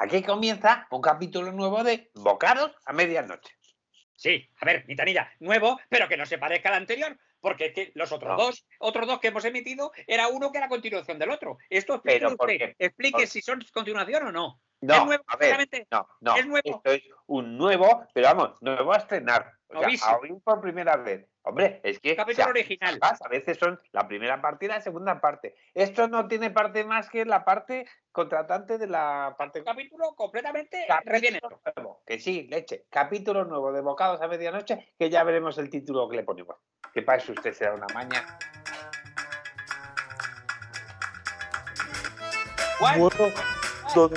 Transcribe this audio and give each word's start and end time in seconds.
Aquí 0.00 0.22
comienza 0.22 0.86
un 0.92 1.02
capítulo 1.02 1.50
nuevo 1.50 1.82
de 1.82 2.10
Bocados 2.14 2.70
a 2.86 2.92
medianoche. 2.92 3.52
Sí, 4.14 4.48
a 4.60 4.64
ver, 4.64 4.84
Mitanilla, 4.86 5.32
nuevo, 5.40 5.78
pero 5.88 6.08
que 6.08 6.16
no 6.16 6.24
se 6.24 6.38
parezca 6.38 6.68
al 6.68 6.76
anterior, 6.76 7.18
porque 7.40 7.66
es 7.66 7.72
que 7.72 7.92
los 7.96 8.12
otros 8.12 8.30
No. 8.36 8.44
dos, 8.44 8.66
otros 8.78 9.08
dos 9.08 9.18
que 9.18 9.28
hemos 9.28 9.44
emitido, 9.44 9.90
era 10.06 10.28
uno 10.28 10.52
que 10.52 10.58
era 10.58 10.68
continuación 10.68 11.18
del 11.18 11.30
otro. 11.30 11.58
Esto 11.68 12.00
Pero, 12.02 12.28
explique 12.28 12.36
¿por 12.36 12.50
usted, 12.50 12.76
qué? 12.78 12.86
explique 12.86 13.26
si 13.26 13.42
son 13.42 13.60
continuación 13.72 14.26
o 14.28 14.32
no. 14.32 14.60
No, 14.80 15.06
nuevo, 15.06 15.24
a 15.26 15.36
ver, 15.36 15.68
no, 15.90 16.08
no. 16.20 16.36
Esto 16.36 16.80
es 16.84 17.02
un 17.26 17.58
nuevo, 17.58 18.06
pero 18.14 18.28
vamos, 18.28 18.62
nuevo 18.62 18.92
a 18.92 18.98
estrenar. 18.98 19.52
O 19.68 19.72
sea, 19.72 19.82
Novísimo. 19.82 20.10
a 20.10 20.18
oír 20.18 20.34
por 20.42 20.60
primera 20.60 20.96
vez. 20.96 21.26
Hombre, 21.42 21.80
es 21.82 21.98
que 21.98 22.14
Capítulo 22.14 22.44
o 22.44 22.46
sea, 22.46 22.50
original. 22.50 22.98
A 23.02 23.28
veces 23.28 23.58
son 23.58 23.80
la 23.92 24.06
primera 24.06 24.40
parte 24.40 24.66
y 24.66 24.68
la 24.68 24.80
segunda 24.80 25.20
parte. 25.20 25.56
Esto 25.74 26.06
no 26.06 26.28
tiene 26.28 26.50
parte 26.50 26.84
más 26.84 27.10
que 27.10 27.24
la 27.24 27.44
parte 27.44 27.86
contratante 28.12 28.78
de 28.78 28.86
la 28.86 29.34
parte 29.36 29.64
Capítulo 29.64 30.14
completamente 30.14 30.86
Capítulo 30.86 31.60
nuevo, 31.76 32.02
que 32.06 32.18
sí, 32.18 32.46
leche. 32.48 32.86
Capítulo 32.88 33.44
nuevo 33.44 33.72
de 33.72 33.80
Bocados 33.80 34.22
a 34.22 34.28
medianoche, 34.28 34.94
que 34.98 35.10
ya 35.10 35.24
veremos 35.24 35.58
el 35.58 35.70
título 35.70 36.08
que 36.08 36.18
le 36.18 36.22
ponemos. 36.22 36.56
Que 36.94 37.02
para 37.02 37.18
eso 37.18 37.32
usted 37.32 37.52
será 37.52 37.74
una 37.74 37.86
maña. 37.92 38.24
Don 43.94 44.12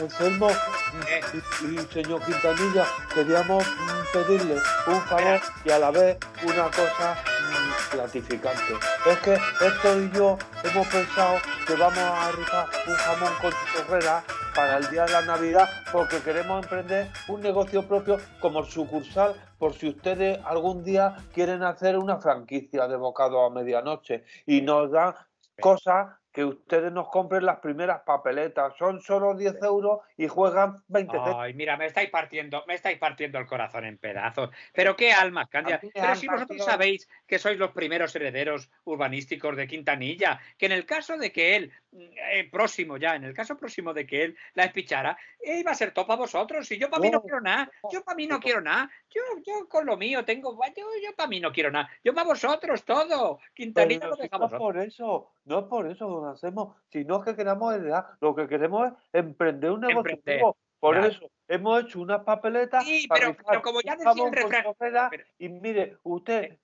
Eh. 1.07 1.21
y, 1.33 1.65
y 1.65 1.77
señor 1.87 2.21
Quintanilla, 2.25 2.85
queríamos 3.13 3.63
pedirle 4.11 4.55
un 4.87 5.01
favor 5.01 5.39
y 5.63 5.69
a 5.69 5.79
la 5.79 5.91
vez 5.91 6.17
una 6.43 6.65
cosa 6.65 7.15
mm, 7.15 7.95
gratificante. 7.95 8.73
Es 9.05 9.17
que 9.19 9.33
Héctor 9.33 9.97
y 10.01 10.11
yo 10.11 10.37
hemos 10.63 10.87
pensado 10.87 11.37
que 11.65 11.75
vamos 11.75 11.97
a 11.97 12.31
rifar 12.31 12.67
un 12.87 12.95
jamón 12.95 13.33
con 13.41 13.51
chorrera 13.73 14.23
para 14.53 14.77
el 14.77 14.89
día 14.89 15.05
de 15.05 15.13
la 15.13 15.21
Navidad 15.21 15.69
porque 15.91 16.19
queremos 16.19 16.63
emprender 16.63 17.09
un 17.29 17.41
negocio 17.41 17.87
propio 17.87 18.17
como 18.41 18.63
sucursal 18.65 19.33
por 19.57 19.73
si 19.73 19.89
ustedes 19.89 20.39
algún 20.45 20.83
día 20.83 21.15
quieren 21.33 21.63
hacer 21.63 21.97
una 21.97 22.17
franquicia 22.17 22.87
de 22.87 22.97
bocado 22.97 23.45
a 23.45 23.49
medianoche 23.49 24.25
y 24.45 24.61
nos 24.61 24.91
dan 24.91 25.15
cosas 25.59 26.20
que 26.31 26.45
ustedes 26.45 26.91
nos 26.91 27.09
compren 27.09 27.45
las 27.45 27.59
primeras 27.59 28.01
papeletas. 28.01 28.73
Son 28.77 29.01
solo 29.01 29.35
10 29.35 29.61
euros 29.63 29.99
y 30.17 30.27
juegan 30.27 30.75
20 30.87 31.11
céntimos. 31.17 31.41
Ay, 31.41 31.53
mira, 31.53 31.75
me 31.77 31.85
estáis 31.87 32.09
partiendo, 32.09 32.63
me 32.67 32.75
estáis 32.75 32.97
partiendo 32.97 33.37
el 33.39 33.45
corazón 33.45 33.85
en 33.85 33.97
pedazos. 33.97 34.49
Pero 34.73 34.95
qué 34.95 35.11
almas, 35.11 35.49
Candia. 35.49 35.79
Pero 35.93 36.15
si 36.15 36.27
vosotros 36.27 36.63
sabéis 36.63 37.07
que 37.27 37.39
sois 37.39 37.57
los 37.57 37.71
primeros 37.71 38.15
herederos 38.15 38.69
urbanísticos 38.85 39.55
de 39.57 39.67
Quintanilla, 39.67 40.39
que 40.57 40.67
en 40.67 40.71
el 40.71 40.85
caso 40.85 41.17
de 41.17 41.31
que 41.31 41.55
él, 41.55 41.71
eh, 41.91 42.47
próximo 42.49 42.97
ya, 42.97 43.15
en 43.15 43.25
el 43.25 43.33
caso 43.33 43.57
próximo 43.57 43.93
de 43.93 44.05
que 44.07 44.23
él 44.23 44.37
la 44.53 44.63
espichara, 44.65 45.17
eh, 45.39 45.59
iba 45.59 45.71
a 45.71 45.75
ser 45.75 45.91
todo 45.91 46.07
para 46.07 46.19
vosotros. 46.19 46.71
Y 46.71 46.77
yo 46.77 46.89
para 46.89 47.01
mí 47.01 47.09
no 47.09 47.17
No, 47.17 47.21
quiero 47.21 47.41
nada, 47.41 47.69
yo 47.91 48.03
para 48.03 48.15
mí 48.15 48.27
no 48.27 48.39
quiero 48.39 48.61
nada. 48.61 48.89
Yo, 49.09 49.21
yo 49.45 49.67
con 49.67 49.85
lo 49.85 49.97
mío 49.97 50.23
tengo, 50.23 50.53
yo, 50.75 50.83
yo 51.03 51.15
para 51.15 51.27
mí 51.27 51.39
no 51.39 51.51
quiero 51.51 51.71
nada. 51.71 51.89
Yo 52.03 52.13
para 52.13 52.27
vosotros 52.27 52.85
todo. 52.85 53.39
Quintanilla 53.53 53.99
Pero 53.99 54.11
lo 54.11 54.15
si 54.15 54.23
deja 54.23 54.37
a 54.37 54.39
no 54.39 54.45
es 54.47 54.51
vosotros. 54.51 54.71
por 54.73 54.77
eso, 54.77 55.31
no 55.45 55.59
es 55.59 55.65
por 55.65 55.87
eso, 55.87 56.07
don 56.07 56.27
Anselmo, 56.29 56.75
sino 56.89 57.21
que 57.21 57.35
queremos 57.35 57.73
heredar, 57.73 58.05
lo 58.21 58.35
que 58.35 58.47
queremos 58.47 58.91
es 58.91 58.93
emprender 59.13 59.71
un 59.71 59.81
negocio 59.81 60.11
Emprender. 60.15 60.41
Por 60.79 60.95
claro. 60.95 61.07
eso 61.11 61.29
hemos 61.47 61.83
hecho 61.83 61.99
unas 62.01 62.23
papeletas 62.23 62.83
Sí, 62.83 63.07
pero- 63.07 63.35
pero 63.47 63.61
como 63.61 63.81
ya 63.81 63.95
decía 63.95 64.11
el 64.25 64.31
refrán- 64.31 65.09
pero- 65.11 65.23
y 65.37 65.49
mire, 65.49 65.97
usted 66.03 66.57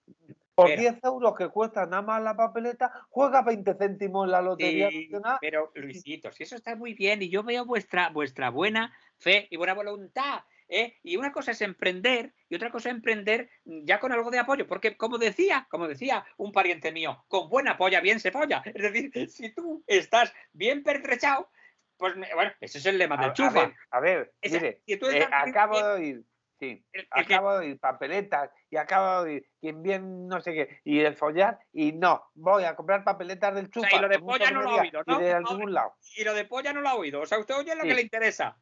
por 0.55 0.71
Espera. 0.71 0.91
10 0.93 1.03
euros 1.03 1.35
que 1.37 1.49
cuesta 1.49 1.85
nada 1.85 2.01
más 2.01 2.23
la 2.23 2.35
papeleta, 2.35 2.91
juega 3.09 3.43
20 3.43 3.75
céntimos 3.75 4.25
en 4.25 4.31
la 4.31 4.41
Lotería 4.41 4.89
Sí, 4.89 5.03
Nacional. 5.09 5.37
pero 5.39 5.71
Luisito, 5.75 6.31
si 6.31 6.43
eso 6.43 6.55
está 6.55 6.75
muy 6.75 6.95
bien 6.95 7.21
y 7.21 7.29
yo 7.29 7.43
veo 7.43 7.63
vuestra, 7.63 8.09
vuestra 8.09 8.49
buena 8.49 8.91
fe 9.17 9.47
y 9.51 9.57
buena 9.57 9.75
voluntad. 9.75 10.39
¿Eh? 10.69 10.97
Y 11.03 11.17
una 11.17 11.31
cosa 11.31 11.51
es 11.51 11.61
emprender 11.61 12.33
y 12.49 12.55
otra 12.55 12.71
cosa 12.71 12.89
es 12.89 12.95
emprender 12.95 13.49
ya 13.65 13.99
con 13.99 14.11
algo 14.11 14.29
de 14.31 14.39
apoyo, 14.39 14.67
porque 14.67 14.97
como 14.97 15.17
decía, 15.17 15.67
como 15.69 15.87
decía 15.87 16.25
un 16.37 16.51
pariente 16.51 16.91
mío, 16.91 17.23
con 17.27 17.49
buena 17.49 17.77
polla 17.77 18.01
bien 18.01 18.19
se 18.19 18.31
polla. 18.31 18.61
Es 18.65 18.73
decir, 18.91 19.11
si 19.31 19.53
tú 19.53 19.83
estás 19.87 20.33
bien 20.53 20.83
pertrechado, 20.83 21.49
pues 21.97 22.15
bueno, 22.15 22.51
ese 22.61 22.77
es 22.77 22.85
el 22.85 22.97
lema 22.97 23.17
del 23.17 23.33
chufa. 23.33 23.51
ver, 23.51 23.75
a 23.91 23.99
ver, 23.99 24.33
mire, 24.43 24.81
si 24.85 24.97
tú 24.97 25.07
eh, 25.07 25.19
estás 25.19 25.47
acabo 25.47 25.77
de 25.77 25.93
oír, 25.93 26.23
sí, 26.59 26.85
el- 26.93 27.07
el 27.15 27.25
que- 27.25 27.33
acabo 27.33 27.53
de 27.53 27.59
oír 27.65 27.79
papeletas 27.79 28.51
y 28.69 28.77
acabo 28.77 29.23
de 29.23 29.31
oír 29.31 29.49
quien 29.59 29.81
bien 29.81 30.27
no 30.27 30.39
sé 30.41 30.53
qué, 30.53 30.79
y 30.83 30.99
el 30.99 31.15
follar, 31.15 31.57
y 31.73 31.93
no, 31.93 32.29
voy 32.35 32.65
a 32.65 32.75
comprar 32.75 33.03
papeletas 33.03 33.55
del 33.55 33.65
sea, 33.65 33.71
chufa. 33.73 33.95
y 33.95 33.99
lo 33.99 34.09
de 34.09 34.19
polla 34.19 34.51
no 34.51 34.61
lo 34.61 34.69
ha 34.69 34.81
oído, 34.81 35.01
¿no? 35.07 35.19
Y 35.19 35.23
de 35.23 35.33
algún 35.33 35.73
lado. 35.73 35.95
y 36.17 36.23
lo 36.23 36.33
de 36.35 36.45
polla 36.45 36.71
no 36.73 36.81
lo 36.81 36.89
ha 36.89 36.95
oído. 36.95 37.21
O 37.21 37.25
sea, 37.25 37.39
usted 37.39 37.55
oye 37.55 37.73
lo 37.75 37.81
Sí. 37.83 37.87
que 37.87 37.93
le 37.95 38.01
interesa. 38.01 38.57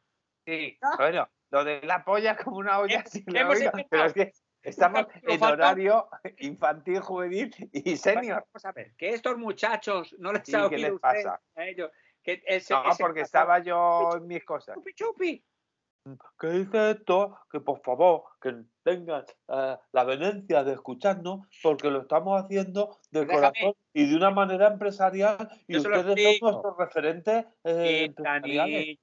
Sí, 0.46 0.78
¿No? 0.80 0.96
bueno, 0.96 1.28
lo 1.50 1.64
de 1.64 1.80
la 1.82 2.04
polla 2.04 2.36
como 2.54 2.58
una 2.58 2.78
olla 2.78 3.04
pero 3.90 4.04
es 4.04 4.12
que 4.12 4.32
estamos 4.62 5.06
en 5.22 5.42
horario 5.42 6.08
infantil, 6.38 7.00
juvenil 7.00 7.54
y 7.72 7.96
senior. 7.96 8.44
Vamos 8.52 8.64
a 8.64 8.72
ver, 8.72 8.94
que 8.96 9.10
estos 9.10 9.38
muchachos 9.38 10.14
no 10.18 10.32
les 10.32 10.52
ha 10.54 10.68
¿qué 10.68 10.78
les 10.78 10.98
pasa? 10.98 11.40
a 11.54 11.64
ellos. 11.64 11.90
Que 12.22 12.42
ese, 12.46 12.74
No, 12.74 12.90
ese 12.90 13.02
porque 13.02 13.20
estaba 13.20 13.60
yo 13.60 14.10
en 14.16 14.26
mis 14.26 14.44
cosas. 14.44 14.74
Chupi, 14.74 14.94
chupi. 14.94 15.44
que 16.40 16.46
dice 16.48 16.90
esto, 16.90 17.38
que 17.50 17.60
por 17.60 17.80
favor, 17.82 18.24
que 18.40 18.64
tengan 18.82 19.24
eh, 19.48 19.76
la 19.92 20.04
venencia 20.04 20.64
de 20.64 20.72
escucharnos, 20.72 21.46
porque 21.62 21.88
lo 21.88 22.00
estamos 22.00 22.42
haciendo 22.42 22.98
de 23.12 23.20
déjame. 23.20 23.34
corazón 23.36 23.74
y 23.92 24.10
de 24.10 24.16
una 24.16 24.30
manera 24.32 24.66
empresarial, 24.66 25.48
y 25.68 25.74
Yo 25.74 25.80
ustedes 25.80 26.38
son 26.38 26.50
nuestros 26.50 26.76
referentes 26.76 27.46
eh, 27.62 28.06
empresariales. 28.06 28.98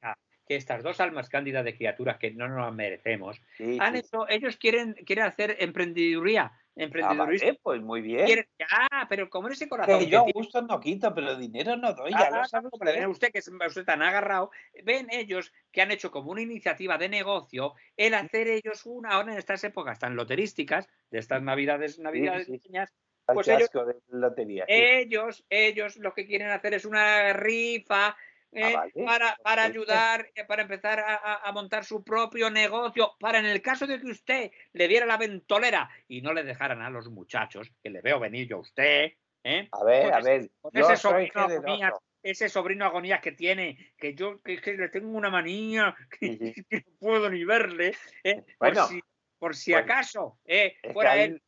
Que 0.47 0.55
estas 0.55 0.83
dos 0.83 0.99
almas 0.99 1.29
cándidas 1.29 1.63
de 1.65 1.75
criaturas 1.75 2.17
que 2.17 2.31
no 2.31 2.47
nos 2.47 2.65
las 2.65 2.73
merecemos, 2.73 3.41
Sí, 3.57 3.77
han 3.79 3.93
sí, 3.93 3.99
hecho, 3.99 4.27
ellos 4.29 4.57
quieren, 4.57 4.93
quieren 5.05 5.25
hacer 5.25 5.55
emprendeduría, 5.59 6.51
Ah, 6.53 6.59
emprendedurismo. 6.75 7.47
vale, 7.47 7.59
pues 7.61 7.81
muy 7.81 8.01
bien. 8.01 8.25
Quieren- 8.25 8.47
ya, 8.57 9.05
pero 9.07 9.29
como 9.29 9.47
en 9.47 9.53
ese 9.53 9.69
corazón 9.69 9.99
Que 9.99 10.07
yo 10.07 10.25
gusto 10.33 10.61
no 10.63 10.79
quito, 10.79 11.13
pero 11.13 11.35
dinero 11.37 11.77
no 11.77 11.93
doy, 11.93 12.11
Ah, 12.15 12.19
ya 12.23 12.29
lo 12.31 12.37
ah, 12.41 12.45
sabe 12.45 12.69
usted. 12.71 13.07
usted 13.07 13.31
que 13.31 13.39
es 13.39 13.47
usted 13.47 13.85
tan 13.85 14.01
agarrado, 14.01 14.49
ven 14.83 15.07
ellos 15.11 15.53
que 15.71 15.81
han 15.81 15.91
hecho 15.91 16.09
como 16.11 16.31
una 16.31 16.41
iniciativa 16.41 16.97
de 16.97 17.09
negocio 17.09 17.75
el 17.95 18.13
hacer 18.15 18.47
ellos 18.47 18.85
una 18.85 19.11
ahora 19.11 19.33
en 19.33 19.37
estas 19.37 19.63
épocas 19.63 19.99
tan 19.99 20.15
loterísticas, 20.15 20.89
de 21.11 21.19
estas 21.19 21.41
navidades, 21.43 21.99
navidades 21.99 22.47
sí. 22.47 22.53
pequeñas, 22.53 22.91
pues 23.27 23.47
ellos- 23.47 23.69
de 23.71 23.95
lotería. 24.09 24.65
ellos, 24.67 25.45
ellos 25.49 25.97
lo 25.97 26.13
que 26.13 26.25
quieren 26.25 26.49
hacer 26.49 26.73
es 26.73 26.85
una 26.85 27.33
rifa 27.33 28.17
¿eh? 28.55 28.73
Ah, 28.75 28.79
vale, 28.79 28.91
para, 29.05 29.37
para 29.43 29.63
ayudar, 29.63 30.29
eh, 30.35 30.45
para 30.45 30.61
empezar 30.63 30.99
a, 30.99 31.15
a- 31.35 31.51
montar 31.51 31.85
su 31.85 32.03
propio 32.03 32.49
negocio, 32.49 33.13
para 33.19 33.39
en 33.39 33.45
el 33.45 33.61
caso 33.61 33.87
de 33.87 33.99
que 33.99 34.07
usted 34.07 34.51
le 34.73 34.87
diera 34.87 35.05
la 35.05 35.17
ventolera 35.17 35.89
y 36.07 36.21
no 36.21 36.33
le 36.33 36.43
dejaran 36.43 36.81
a 36.81 36.89
los 36.89 37.09
muchachos, 37.09 37.71
que 37.81 37.89
le 37.89 38.01
veo 38.01 38.19
venir 38.19 38.47
yo 38.47 38.57
a 38.57 38.61
usted, 38.61 39.11
¿eh? 39.43 39.69
A 39.71 39.83
ver, 39.83 40.03
con 40.03 40.13
a 40.13 40.19
ese- 40.19 40.29
ver, 40.39 40.51
con 40.61 40.77
ese 40.77 40.95
sobrino 40.97 41.41
agonías, 41.41 41.93
ese 42.21 42.49
sobrino 42.49 42.85
agonías 42.85 43.21
que 43.21 43.31
tiene, 43.33 43.93
que 43.97 44.15
yo 44.15 44.41
que, 44.41 44.61
que 44.61 44.73
le 44.73 44.89
tengo 44.89 45.09
una 45.17 45.29
manía, 45.29 45.95
que, 46.19 46.37
Sí, 46.37 46.53
sí. 46.53 46.53
que 46.69 46.77
no 46.85 46.97
puedo 46.99 47.29
ni 47.29 47.43
verle, 47.43 47.95
¿eh? 48.23 48.43
Bueno, 48.59 48.75
por 48.75 48.75
si, 48.87 49.01
por 49.39 49.55
si 49.55 49.71
bueno. 49.73 49.85
acaso 49.85 50.39
eh, 50.45 50.75
fuera 50.93 51.17
él 51.17 51.41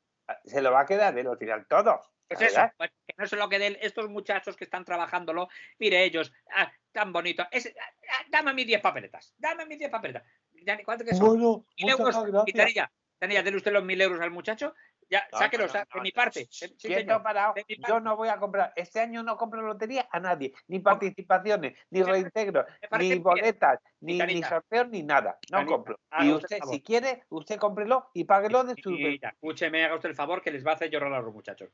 se 0.43 0.61
lo 0.61 0.71
va 0.71 0.81
a 0.81 0.85
quedar 0.85 1.17
él 1.17 1.27
al 1.27 1.37
final 1.37 1.67
todo. 1.67 2.01
Pues 2.27 2.41
eso, 2.41 2.61
pues 2.77 2.91
que 3.05 3.13
no 3.17 3.27
se 3.27 3.35
lo 3.35 3.47
queden 3.49 3.77
estos 3.81 4.09
muchachos 4.09 4.55
que 4.55 4.63
están 4.63 4.83
trabajándolo. 4.83 5.47
Mire, 5.79 6.03
ellos, 6.03 6.31
ah, 6.55 6.71
tan 6.91 7.13
bonitos. 7.13 7.47
Ese- 7.51 7.75
ah, 7.79 7.93
ah, 8.11 8.25
dame 8.29 8.53
mis 8.53 8.67
10 8.67 8.81
papeletas. 8.81 9.33
Dame 9.37 9.65
mis 9.65 9.77
10 9.77 9.91
papeletas. 9.91 10.23
¿Cuánto 10.83 11.05
que 11.05 11.13
son? 11.13 11.27
Bueno, 11.27 11.65
Mil 11.77 11.89
euros. 11.89 12.45
Quitaría, 12.45 12.91
Tania, 13.19 13.43
dele 13.43 13.57
usted 13.57 13.71
los 13.71 13.83
mil 13.83 14.01
euros 14.01 14.19
al 14.21 14.31
muchacho. 14.31 14.73
Ya, 15.07 15.27
No, 15.31 15.37
sáquelos 15.37 15.71
no, 15.71 15.79
no, 15.79 15.85
de 15.85 15.89
no, 15.97 16.01
mi 16.01 16.11
parte. 16.11 16.47
Sí, 16.49 16.75
parado. 17.23 17.53
Yo 17.87 17.99
no 17.99 18.15
voy 18.15 18.27
a 18.29 18.37
comprar. 18.37 18.73
Este 18.75 18.99
año 18.99 19.21
no 19.21 19.37
compro 19.37 19.61
lotería 19.61 20.07
a 20.11 20.19
nadie. 20.19 20.51
Ni 20.67 20.79
participaciones, 20.79 21.77
ni 21.91 22.01
reintegros, 22.01 22.65
ni 22.97 23.19
boletas, 23.19 23.79
ni, 23.99 24.17
ni 24.17 24.41
sorteos, 24.41 24.89
ni 24.89 25.03
nada. 25.03 25.37
No 25.51 25.63
compro. 25.65 25.99
Y 26.19 26.31
usted 26.31 26.57
si 26.71 26.81
quiere, 26.81 27.23
usted 27.29 27.59
cómprelo 27.59 28.09
y 28.15 28.23
páguelo 28.23 28.63
de 28.63 28.75
su. 28.81 28.95
Escúcheme, 28.95 29.85
haga 29.85 29.95
usted 29.95 30.09
el 30.09 30.15
favor 30.15 30.41
que 30.41 30.49
les 30.51 30.65
va 30.65 30.71
a 30.71 30.75
hacer 30.75 30.89
llorar 30.89 31.13
a 31.13 31.21
los 31.21 31.33
muchachos. 31.33 31.69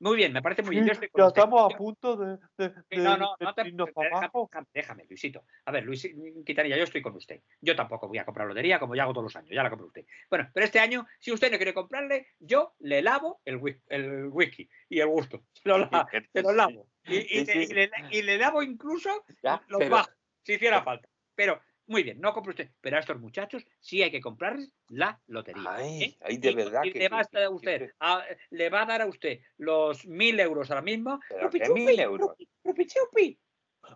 Muy 0.00 0.16
bien, 0.16 0.32
me 0.32 0.40
parece 0.42 0.62
muy 0.62 0.76
bien. 0.76 0.84
Sí, 0.84 0.88
Yo 0.88 0.92
estoy 0.92 1.08
con 1.08 1.20
ya 1.22 1.26
usted. 1.26 1.40
estamos 1.40 1.74
a 1.74 1.76
punto 1.76 2.16
de, 2.16 2.38
de, 2.56 2.68
Sí, 2.90 2.96
de- 2.96 3.02
No, 3.02 3.16
no, 3.16 3.34
de 3.38 3.44
no 3.46 3.54
te 3.54 3.64
déjame, 3.64 4.08
abajo. 4.12 4.48
déjame, 4.52 4.66
déjame, 4.72 5.04
Luisito. 5.08 5.44
A 5.64 5.72
ver, 5.72 5.84
Luis 5.84 6.08
Quintanilla, 6.46 6.76
yo 6.76 6.84
estoy 6.84 7.02
con 7.02 7.16
usted. 7.16 7.42
Yo 7.60 7.74
tampoco 7.74 8.06
voy 8.06 8.18
a 8.18 8.24
comprar 8.24 8.46
lotería 8.46 8.78
como 8.78 8.94
ya 8.94 9.02
hago 9.02 9.12
todos 9.12 9.24
los 9.24 9.36
años, 9.36 9.50
ya 9.50 9.62
la 9.62 9.70
compra 9.70 9.86
usted. 9.86 10.04
Bueno, 10.30 10.48
pero 10.54 10.64
este 10.66 10.78
año, 10.78 11.04
si 11.18 11.32
usted 11.32 11.50
no 11.50 11.56
quiere 11.56 11.74
comprarle, 11.74 12.28
yo 12.38 12.74
le 12.78 13.02
lavo 13.02 13.40
el, 13.44 13.58
whis- 13.60 13.82
el 13.88 14.26
whisky 14.30 14.68
y 14.88 15.00
el 15.00 15.08
gusto. 15.08 15.42
Se 15.52 15.68
lo, 15.68 15.78
la- 15.78 16.06
se 16.32 16.42
lo 16.42 16.52
lavo. 16.52 16.86
Y, 17.04 17.16
y 17.16 17.22
Sí, 17.40 17.44
te- 17.46 17.52
sí. 17.52 17.58
y 17.70 17.74
le, 17.74 17.90
y 18.10 18.22
le 18.22 18.38
lavo 18.38 18.62
incluso 18.62 19.24
Ya, 19.42 19.60
los 19.68 19.78
pero- 19.80 19.90
bajos, 19.90 20.14
si 20.44 20.52
hiciera 20.54 20.82
falta. 20.82 21.08
Pero, 21.34 21.60
muy 21.88 22.02
bien, 22.02 22.20
no 22.20 22.32
compre 22.32 22.50
usted. 22.50 22.70
Pero 22.80 22.96
a 22.96 23.00
estos 23.00 23.18
muchachos 23.18 23.64
sí 23.80 24.02
hay 24.02 24.10
que 24.10 24.20
comprarles 24.20 24.72
la 24.88 25.20
lotería. 25.26 25.62
Ay, 25.66 26.02
¿eh? 26.04 26.18
ay, 26.20 26.36
de 26.38 26.50
Y- 26.50 26.54
verdad 26.54 26.84
y 26.84 26.92
que 26.92 26.98
le, 27.00 27.08
va 27.08 27.20
a 27.20 27.28
dar 27.32 27.42
a 27.44 27.50
usted, 27.50 27.86
sí. 27.88 27.92
a- 28.00 28.24
le 28.50 28.70
va 28.70 28.82
a 28.82 28.86
dar 28.86 29.02
a 29.02 29.06
usted 29.06 29.40
los 29.56 30.06
mil 30.06 30.38
euros 30.38 30.70
ahora 30.70 30.82
mismo. 30.82 31.18
Rupi 31.40 31.58
¿qué 31.58 31.66
chupi, 31.66 31.80
mil 31.80 31.98
euros? 32.00 32.28
rupi- 32.30 32.48
rupi 32.64 32.86
chupi. 32.86 33.38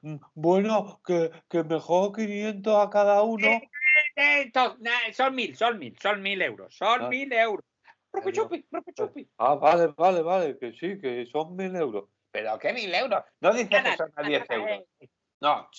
Mm, 0.03 0.17
Bueno, 0.35 1.01
que, 1.07 1.31
que 1.49 1.63
mejor 1.65 2.13
500 2.17 2.75
a 2.87 2.91
cada 2.91 3.23
uno. 3.23 3.47
Eh, 3.47 3.69
eh, 4.17 4.51
to- 4.53 4.77
na- 4.81 5.13
son 5.13 5.35
mil, 5.35 5.55
son 5.55 5.79
mil, 5.79 5.97
son 6.01 6.23
mil 6.23 6.41
euros, 6.43 6.75
son 6.75 7.03
Ah. 7.03 7.09
mil 7.09 7.33
euros. 7.33 7.65
Pero- 8.11 8.31
Chupi, 8.31 8.63
profe 8.63 8.93
Chupi. 8.95 9.29
Ah, 9.39 9.55
vale, 9.55 9.87
vale, 9.97 10.23
vale, 10.23 10.59
que 10.59 10.73
sí, 10.73 10.99
que 11.01 11.27
son 11.33 11.57
mil 11.57 11.75
euros. 11.77 12.09
¿Pero 12.31 12.59
qué 12.59 12.73
mil 12.73 12.95
euros? 12.95 13.23
No 13.41 13.53
dices 13.53 13.69
que 13.83 13.97
son 13.97 14.13
a 14.17 14.23
10 14.23 14.45
euros. 14.51 14.85
No, 15.43 15.51
A 15.55 15.71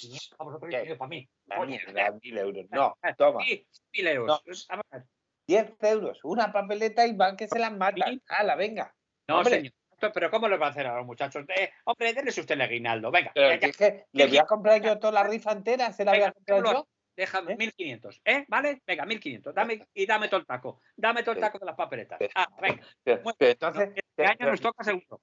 ¿Qué? 0.69 0.83
y 0.83 0.88
yo 0.89 0.98
para 0.98 1.07
mí. 1.07 1.30
la 1.45 1.65
mierda, 1.65 2.12
mil 2.21 2.38
euros. 2.38 2.65
No, 2.71 2.98
toma. 3.18 3.39
Sí, 3.45 3.65
mil 3.94 4.07
euros. 4.07 4.44
Vamos 4.69 4.86
a 4.92 4.98
ver. 4.98 5.06
10 5.48 5.74
euros, 5.83 6.19
una 6.24 6.51
papeleta 6.54 7.06
y 7.07 7.13
van 7.15 7.36
que 7.38 7.48
se 7.48 7.60
las 7.60 7.71
matan. 7.71 8.21
¡Hala, 8.27 8.56
venga! 8.56 8.94
No, 9.27 9.38
Hombre. 9.38 9.56
señor. 9.56 9.74
Pero 10.13 10.30
¿cómo 10.30 10.50
lo 10.50 10.60
va 10.60 10.68
a 10.68 10.69
hacer 10.71 10.86
a 10.88 10.98
los 10.98 11.06
muchachos? 11.06 11.45
Eh, 11.56 11.69
hombre, 11.86 12.13
denles 12.13 12.38
usted 12.38 12.56
el 12.56 12.62
aguinaldo. 12.62 13.10
Venga, 13.10 13.31
Pero 13.33 13.56
ya, 13.56 14.06
le 14.12 14.27
voy 14.27 14.38
a 14.38 14.45
comprar 14.45 14.81
yo 14.81 15.00
toda 15.00 15.13
la 15.13 15.24
rifa 15.24 15.54
entera, 15.54 15.94
se 15.94 16.04
la 16.04 16.12
voy 16.12 16.21
a 16.21 16.24
Venga, 16.25 16.33
comprar 16.33 16.63
yo. 16.75 16.88
déjame 17.16 17.54
¿Eh? 17.54 17.57
1500. 17.57 18.21
¿Eh? 18.25 18.45
¿Vale? 18.50 18.81
Venga, 18.86 19.06
1500. 19.06 19.54
Dame, 19.56 19.88
y 19.94 20.06
dame 20.06 20.27
todo 20.27 20.42
el 20.42 20.45
taco. 20.45 20.81
Dame 20.98 21.24
todo 21.24 21.36
el 21.36 21.42
taco 21.42 21.59
de 21.59 21.66
las 21.66 21.75
papeletas. 21.75 22.19
Ah, 22.36 22.48
venga. 22.62 22.86
Bueno, 23.24 23.38
entonces, 23.39 23.89
Este 23.95 24.25
año 24.25 24.51
nos 24.51 24.59
toca 24.62 24.83
seguro. 24.83 25.21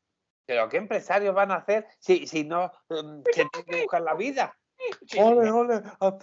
Pero 0.50 0.68
¿qué 0.68 0.78
empresarios 0.78 1.32
van 1.32 1.52
a 1.52 1.58
hacer 1.58 1.86
si, 2.00 2.26
si 2.26 2.42
no 2.42 2.72
um, 2.88 3.22
se 3.22 3.30
tienen 3.44 3.64
que 3.68 3.82
buscar 3.82 4.02
la 4.02 4.14
vida? 4.14 4.58
Sí, 5.06 5.16
Ole, 5.20 5.48
ole, 5.48 5.80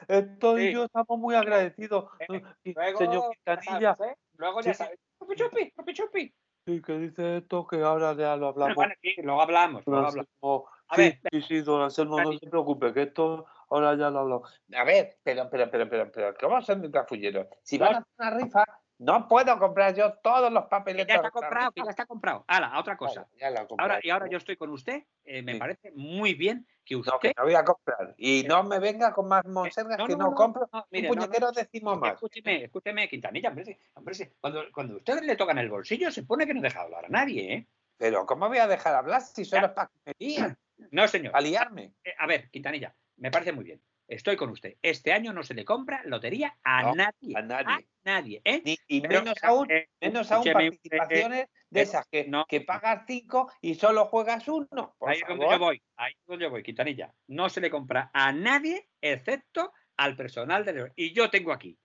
esto 0.10 0.60
y 0.60 0.64
Sí. 0.68 0.74
yo 0.74 0.84
estamos 0.84 1.18
muy 1.18 1.34
agradecidos. 1.34 2.12
Eh, 2.20 2.42
Y, 2.66 2.74
Luego, 2.74 2.98
señor 2.98 3.24
ya 3.46 3.58
Quintanilla, 3.58 3.96
sabes, 3.96 4.12
¿eh? 4.12 4.18
Luego 4.36 4.60
ya 4.60 4.74
Sí. 4.74 4.78
sabes. 4.84 5.00
Profe 5.18 5.36
Chupi, 5.36 5.72
profe 5.72 5.94
Chupi. 5.94 6.36
sí, 6.66 6.82
que 6.82 6.94
dice 7.00 7.38
esto 7.38 7.66
que 7.68 7.82
ahora 7.82 8.16
ya 8.16 8.36
lo 8.36 8.52
Bueno, 8.52 8.74
hablamos. 8.74 8.76
bueno, 8.76 8.94
sí, 9.02 9.16
luego 9.24 9.42
hablamos. 9.42 9.84
Luego 9.88 10.08
hablamos. 10.08 10.64
A 10.90 10.96
Sí, 10.96 11.02
ver, 11.04 11.20
sí, 11.32 11.42
sí, 11.44 11.62
don 11.62 11.82
Anselmo, 11.84 12.20
no 12.20 12.34
se 12.34 12.50
preocupe, 12.50 12.94
que 12.94 13.04
esto 13.04 13.46
ahora 13.70 13.96
ya 13.96 14.10
lo 14.10 14.20
hablamos. 14.20 14.62
A 14.76 14.84
ver, 14.84 15.20
pero, 15.24 15.50
pero, 15.50 15.72
pero, 15.72 15.90
pero, 15.90 16.12
pero, 16.12 16.34
¿cómo 16.38 16.62
son 16.62 16.82
de 16.82 16.90
trafulleros? 16.90 17.48
Si 17.64 17.78
van 17.78 17.96
a 17.96 17.98
hacer 18.00 18.12
una 18.18 18.30
rifa, 18.32 18.66
no 19.00 19.28
puedo 19.28 19.58
comprar 19.60 19.94
yo 19.96 20.14
todos 20.24 20.52
los 20.52 20.64
que 20.64 20.70
papeletos. 20.70 21.08
ya 21.08 21.16
está 21.16 21.32
comprado, 21.32 21.72
que 21.72 21.82
ya 21.84 21.90
está 21.92 22.06
comprado. 22.06 22.46
Hala, 22.48 22.68
a 22.68 22.80
otra 22.80 22.98
cosa. 22.98 23.28
Ya 23.40 23.50
Ahora, 23.78 24.00
y 24.02 24.10
ahora 24.10 24.28
yo 24.30 24.38
estoy 24.38 24.58
con 24.58 24.70
usted. 24.72 25.04
eh, 25.26 25.42
me 25.42 25.54
Sí. 25.54 25.60
parece 25.60 25.92
muy 25.92 26.34
bien 26.34 26.66
que 26.86 26.96
No, 26.96 27.02
usted. 27.02 27.20
que 27.22 27.34
no 27.38 27.44
voy 27.44 27.54
a 27.54 27.64
comprar. 27.64 28.16
Y 28.18 28.44
no 28.48 28.64
me 28.64 28.80
venga 28.80 29.14
con 29.14 29.28
más 29.28 29.46
monsergas 29.46 29.98
que 30.08 30.16
no, 30.16 30.34
compro. 30.34 30.68
no, 30.72 30.80
Un 30.80 30.86
mire, 30.90 31.10
no, 31.10 31.14
puñetero 31.16 31.52
decimo 31.52 31.96
más. 31.98 32.14
Escúcheme, 32.14 32.64
escúcheme, 32.64 33.08
Quintanilla, 33.10 33.50
hombre, 33.50 33.80
hombre. 33.94 34.34
Cuando, 34.40 34.64
cuando 34.74 34.94
a 34.96 34.98
usted 34.98 35.22
le 35.22 35.36
tocan 35.36 35.58
el 35.58 35.70
bolsillo, 35.70 36.10
se 36.12 36.24
pone 36.24 36.48
que 36.48 36.54
no 36.54 36.62
deja 36.62 36.82
hablar 36.82 37.06
a 37.06 37.10
nadie, 37.10 37.54
¿eh? 37.54 37.68
Pero 37.98 38.26
¿cómo 38.26 38.48
voy 38.48 38.60
a 38.60 38.68
dejar 38.68 38.96
hablar 38.96 39.22
si 39.22 39.44
solo 39.44 39.68
es 39.68 39.72
para 39.74 39.92
que 40.18 40.56
No, 40.92 41.08
señor. 41.08 41.32
para 41.34 41.42
liarme? 41.44 41.94
Eh, 42.04 42.14
a 42.18 42.26
ver, 42.28 42.50
Quintanilla, 42.52 42.96
me 43.18 43.32
parece 43.32 43.52
muy 43.52 43.64
bien. 43.66 43.82
Estoy 44.08 44.38
con 44.38 44.50
usted. 44.50 44.76
Este 44.82 45.12
año 45.12 45.34
no 45.34 45.44
se 45.44 45.54
le 45.54 45.66
compra 45.66 46.02
lotería 46.06 46.58
a 46.64 46.84
No, 46.84 46.96
nadie. 46.96 47.36
a 47.36 47.42
nadie. 47.42 47.88
nadie, 48.06 48.42
¿eh? 48.46 48.62
Ni- 48.64 48.78
y 48.88 49.02
Pero, 49.02 49.22
menos 49.22 49.44
aún, 49.44 49.70
eh, 49.70 49.90
menos 50.00 50.32
aún 50.32 50.48
escúcheme, 50.48 50.68
eh, 50.68 50.72
participaciones 50.72 51.48
de 51.70 51.82
esas 51.82 52.08
que, 52.08 52.26
no. 52.26 52.46
que 52.48 52.62
pagas 52.62 53.04
cinco 53.06 53.52
y 53.60 53.76
solo 53.76 54.06
juegas 54.06 54.48
uno. 54.48 54.96
Por 54.98 55.10
ahí 55.10 55.20
es 55.22 55.28
donde 55.28 55.46
yo 55.50 55.60
voy, 55.60 55.82
ahí 55.98 56.14
es 56.14 56.26
donde 56.26 56.46
yo 56.46 56.50
voy, 56.52 56.64
Quintanilla. 56.64 57.14
No 57.28 57.50
se 57.50 57.60
le 57.60 57.70
compra 57.70 58.10
a 58.14 58.32
nadie 58.32 58.88
excepto 59.02 59.74
al 59.98 60.16
personal 60.16 60.64
del... 60.64 60.94
Y 60.96 61.14
yo 61.14 61.30
tengo 61.30 61.52
aquí 61.52 61.78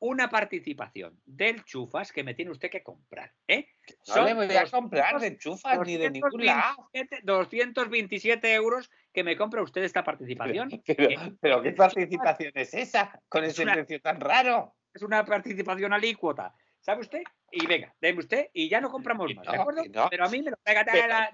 una 0.00 0.28
participación 0.28 1.20
del 1.24 1.64
Chufas 1.64 2.12
que 2.12 2.22
me 2.22 2.34
tiene 2.34 2.50
usted 2.50 2.70
que 2.70 2.82
comprar, 2.82 3.32
¿eh? 3.46 3.68
No 4.08 4.24
le 4.24 4.34
voy 4.34 4.44
a 4.44 4.48
200, 4.48 4.70
comprar 4.70 5.20
de 5.20 5.36
chufas 5.38 5.80
ni 5.84 5.96
de 5.96 6.10
ningún 6.10 6.44
lado. 6.44 6.90
227 6.92 7.20
227 7.24 8.54
euros 8.54 8.90
que 9.12 9.24
me 9.24 9.36
compra 9.36 9.62
usted 9.62 9.82
esta 9.82 10.04
participación. 10.04 10.68
Pero, 10.86 11.10
Eh, 11.10 11.36
pero 11.40 11.62
¿qué 11.62 11.72
participación 11.72 12.52
es 12.54 12.74
esa? 12.74 13.20
Con 13.28 13.44
es 13.44 13.50
ese 13.58 13.64
precio 13.64 14.00
tan 14.00 14.20
raro. 14.20 14.76
Es 14.92 15.02
una 15.02 15.24
participación 15.24 15.92
alícuota. 15.92 16.54
¿Sabe 16.80 17.00
usted? 17.00 17.22
Y 17.50 17.66
venga, 17.66 17.94
deme 18.00 18.20
usted 18.20 18.50
y 18.52 18.68
ya 18.68 18.80
no 18.80 18.90
compramos 18.90 19.34
más, 19.34 19.46
no, 19.46 19.52
¿de 19.52 19.58
acuerdo? 19.58 19.82
no. 19.90 20.08
Pero 20.10 20.24
a 20.24 20.28
mí 20.28 20.42
me 20.42 20.50
lo 20.50 20.58
venga, 20.64 20.84
venga, 20.84 21.32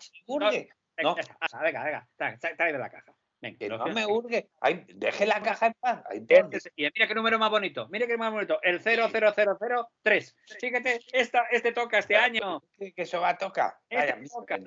venga, 0.97 2.79
la 2.79 2.91
caja. 2.91 3.13
Venga, 3.13 3.24
que 3.53 3.69
no 3.69 3.79
200. 3.79 3.95
me 3.95 4.07
urge. 4.13 4.49
Ay, 4.61 4.85
deje 4.95 5.27
la 5.27 5.43
caja 5.43 5.67
en 5.67 5.75
paz. 5.75 6.03
Ay, 6.09 6.25
y 6.77 6.83
mira 6.95 7.07
qué 7.07 7.15
número 7.15 7.39
más 7.39 7.51
bonito, 7.51 7.89
mira 7.89 8.07
qué 8.07 8.17
más 8.17 8.33
bonito, 8.33 8.59
el 8.63 8.81
00003. 8.81 10.37
Fíjate, 10.61 11.01
esta, 11.13 11.45
este 11.51 11.73
toca 11.73 11.99
este 11.99 12.17
año. 12.17 12.63
que, 12.79 12.93
eso 12.97 13.21
va 13.21 13.31
a 13.31 13.39
tocar. 13.39 13.77
Este 13.89 14.13
Vaya, 14.13 14.29
toca. 14.33 14.59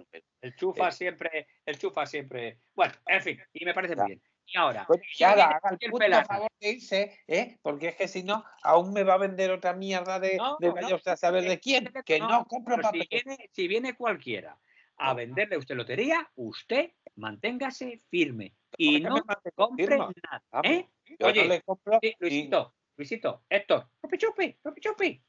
El 0.41 0.55
chufa 0.55 0.91
Sí. 0.91 0.97
siempre, 0.99 1.47
el 1.65 1.77
chufa 1.77 2.05
siempre. 2.05 2.59
Bueno, 2.75 2.93
en 3.07 3.21
fin, 3.21 3.39
y 3.53 3.65
me 3.65 3.73
parece 3.73 3.95
muy 3.95 4.05
bien. 4.07 4.21
Y 4.49 4.57
ahora, 4.57 4.85
Bueno, 4.87 5.03
¿quién 5.03 5.17
ya 5.17 5.35
viene 5.35 5.51
haga 5.53 5.77
el 5.77 5.91
pelazo? 5.91 6.27
favor 6.27 6.51
de 6.61 6.69
irse, 6.69 7.19
¿eh? 7.27 7.57
Porque 7.61 7.89
es 7.89 7.95
que 7.95 8.07
si 8.07 8.23
no, 8.23 8.45
aún 8.63 8.93
me 8.93 9.03
va 9.03 9.15
a 9.15 9.17
vender 9.17 9.51
otra 9.51 9.73
mierda 9.73 10.21
de, 10.21 10.37
No, 10.37 10.55
de 10.59 10.67
no, 10.67 10.73
vaya 10.75 10.95
usted 10.95 11.11
a 11.11 11.17
saber 11.17 11.43
de 11.43 11.59
quién. 11.59 11.91
Que 12.05 12.19
no, 12.19 12.45
compro 12.45 12.77
pero 12.77 12.89
si 12.91 12.99
papel. 12.99 13.23
viene, 13.25 13.49
si 13.51 13.67
viene 13.67 13.95
cualquiera 13.97 14.57
a 14.97 15.13
venderle 15.13 15.55
a 15.55 15.59
usted 15.59 15.75
lotería, 15.75 16.29
usted 16.35 16.91
manténgase 17.15 18.01
firme 18.09 18.55
y 18.77 19.01
¿Por 19.01 19.23
qué 19.23 19.49
no 19.49 19.53
compre 19.55 19.87
firme? 19.87 19.97
nada. 19.97 20.61
¿eh? 20.63 20.87
Oye, 21.23 21.41
no 21.43 21.47
le 21.49 21.61
compro. 21.61 21.99
Sí, 22.01 22.09
y- 22.09 22.15
Luisito, 22.19 22.75
Luisito, 22.95 23.43
Héctor, 23.49 23.87
chupi 24.01 24.17
chupi, 24.17 24.57
chupi 24.63 24.81
chupi. 24.81 25.23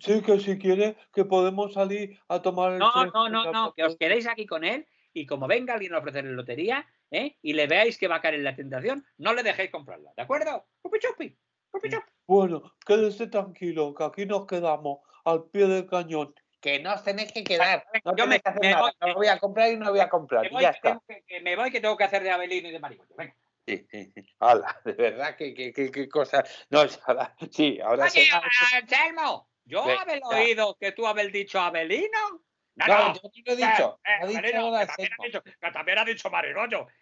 Sí, 0.00 0.22
que 0.22 0.40
si 0.40 0.58
quiere 0.58 0.96
que 1.12 1.24
podemos 1.24 1.74
salir 1.74 2.18
a 2.28 2.40
tomar 2.40 2.72
el 2.72 2.78
No, 2.78 2.90
fresco, 2.92 3.28
no, 3.28 3.28
no, 3.28 3.52
no, 3.52 3.74
que 3.74 3.84
os 3.84 3.96
quedéis 3.96 4.26
aquí 4.26 4.46
con 4.46 4.64
él 4.64 4.86
y 5.12 5.26
como 5.26 5.46
venga 5.46 5.74
alguien 5.74 5.94
a 5.94 5.98
ofrecerle 5.98 6.32
lotería 6.32 6.86
¿eh? 7.10 7.36
y 7.42 7.52
le 7.52 7.66
veáis 7.66 7.98
que 7.98 8.08
va 8.08 8.16
a 8.16 8.20
caer 8.22 8.34
en 8.36 8.44
la 8.44 8.56
tentación, 8.56 9.04
no 9.18 9.34
le 9.34 9.42
dejéis 9.42 9.70
comprarla, 9.70 10.12
¿de 10.16 10.22
acuerdo? 10.22 10.66
Chupi 10.82 10.98
chupi, 11.00 11.38
chupi 11.72 11.90
chupi. 11.90 12.06
Bueno, 12.26 12.72
quédese 12.86 13.26
tranquilo, 13.26 13.92
que 13.94 14.04
aquí 14.04 14.24
nos 14.26 14.46
quedamos 14.46 15.00
al 15.26 15.44
pie 15.50 15.66
del 15.66 15.86
cañón. 15.86 16.34
Que 16.64 16.80
no 16.80 16.94
os 16.94 17.04
tenéis 17.04 17.30
que 17.30 17.44
quedar. 17.44 17.84
No 18.06 18.16
yo 18.16 18.26
me- 18.26 18.38
tenéis 18.38 18.42
que 18.42 18.48
hacer 18.48 18.60
me 18.62 18.70
nada. 18.70 18.80
voy, 18.80 19.26
No 19.26 19.32
a 19.32 19.38
comprar 19.38 19.70
y 19.70 19.76
no 19.76 19.90
voy 19.90 20.00
a 20.00 20.08
comprar. 20.08 20.40
Me 20.44 20.48
Y 20.48 20.50
voy, 20.50 20.62
ya 20.62 20.70
que 20.70 20.76
está. 20.78 20.88
tengo 20.88 21.04
que, 21.06 21.22
que 21.26 21.40
me 21.42 21.56
voy 21.56 21.70
que 21.70 21.80
tengo 21.82 21.94
que 21.98 22.04
hacer 22.04 22.22
de 22.22 22.30
Abelino 22.30 22.68
y 22.68 22.72
de 22.72 22.78
Marigoño. 22.78 23.10
Venga. 23.18 23.36
Sí, 23.66 23.86
sí, 23.90 24.12
sí. 24.14 24.22
Hala, 24.40 24.80
de 24.82 24.92
verdad, 24.94 25.36
que, 25.36 25.52
que, 25.52 25.74
que, 25.74 25.90
que 25.90 26.08
cosa. 26.08 26.42
No, 26.70 26.80
ahora- 27.06 27.36
sí, 27.50 27.78
ahora 27.82 28.04
Oye, 28.04 28.24
se 28.24 28.32
va- 28.32 28.42
Anselmo, 28.78 29.50
yo 29.66 29.84
Venga. 29.84 30.00
habéis 30.00 30.22
oído 30.24 30.74
que 30.80 30.92
tú 30.92 31.06
habéis 31.06 31.32
dicho 31.32 31.60
Abelino. 31.60 32.40
No, 32.76 32.86
yo 32.86 32.94
no 32.98 33.14
lo 33.14 33.52
he 33.52 33.56
dicho. 33.56 34.00
Eh, 34.02 34.26
dicho 34.26 34.40
que 34.42 34.52
también, 34.86 35.12
ha 35.12 35.24
dicho, 35.26 35.42
que 35.42 35.70
también 35.70 35.98
ha 35.98 36.04
dicho. 36.06 36.30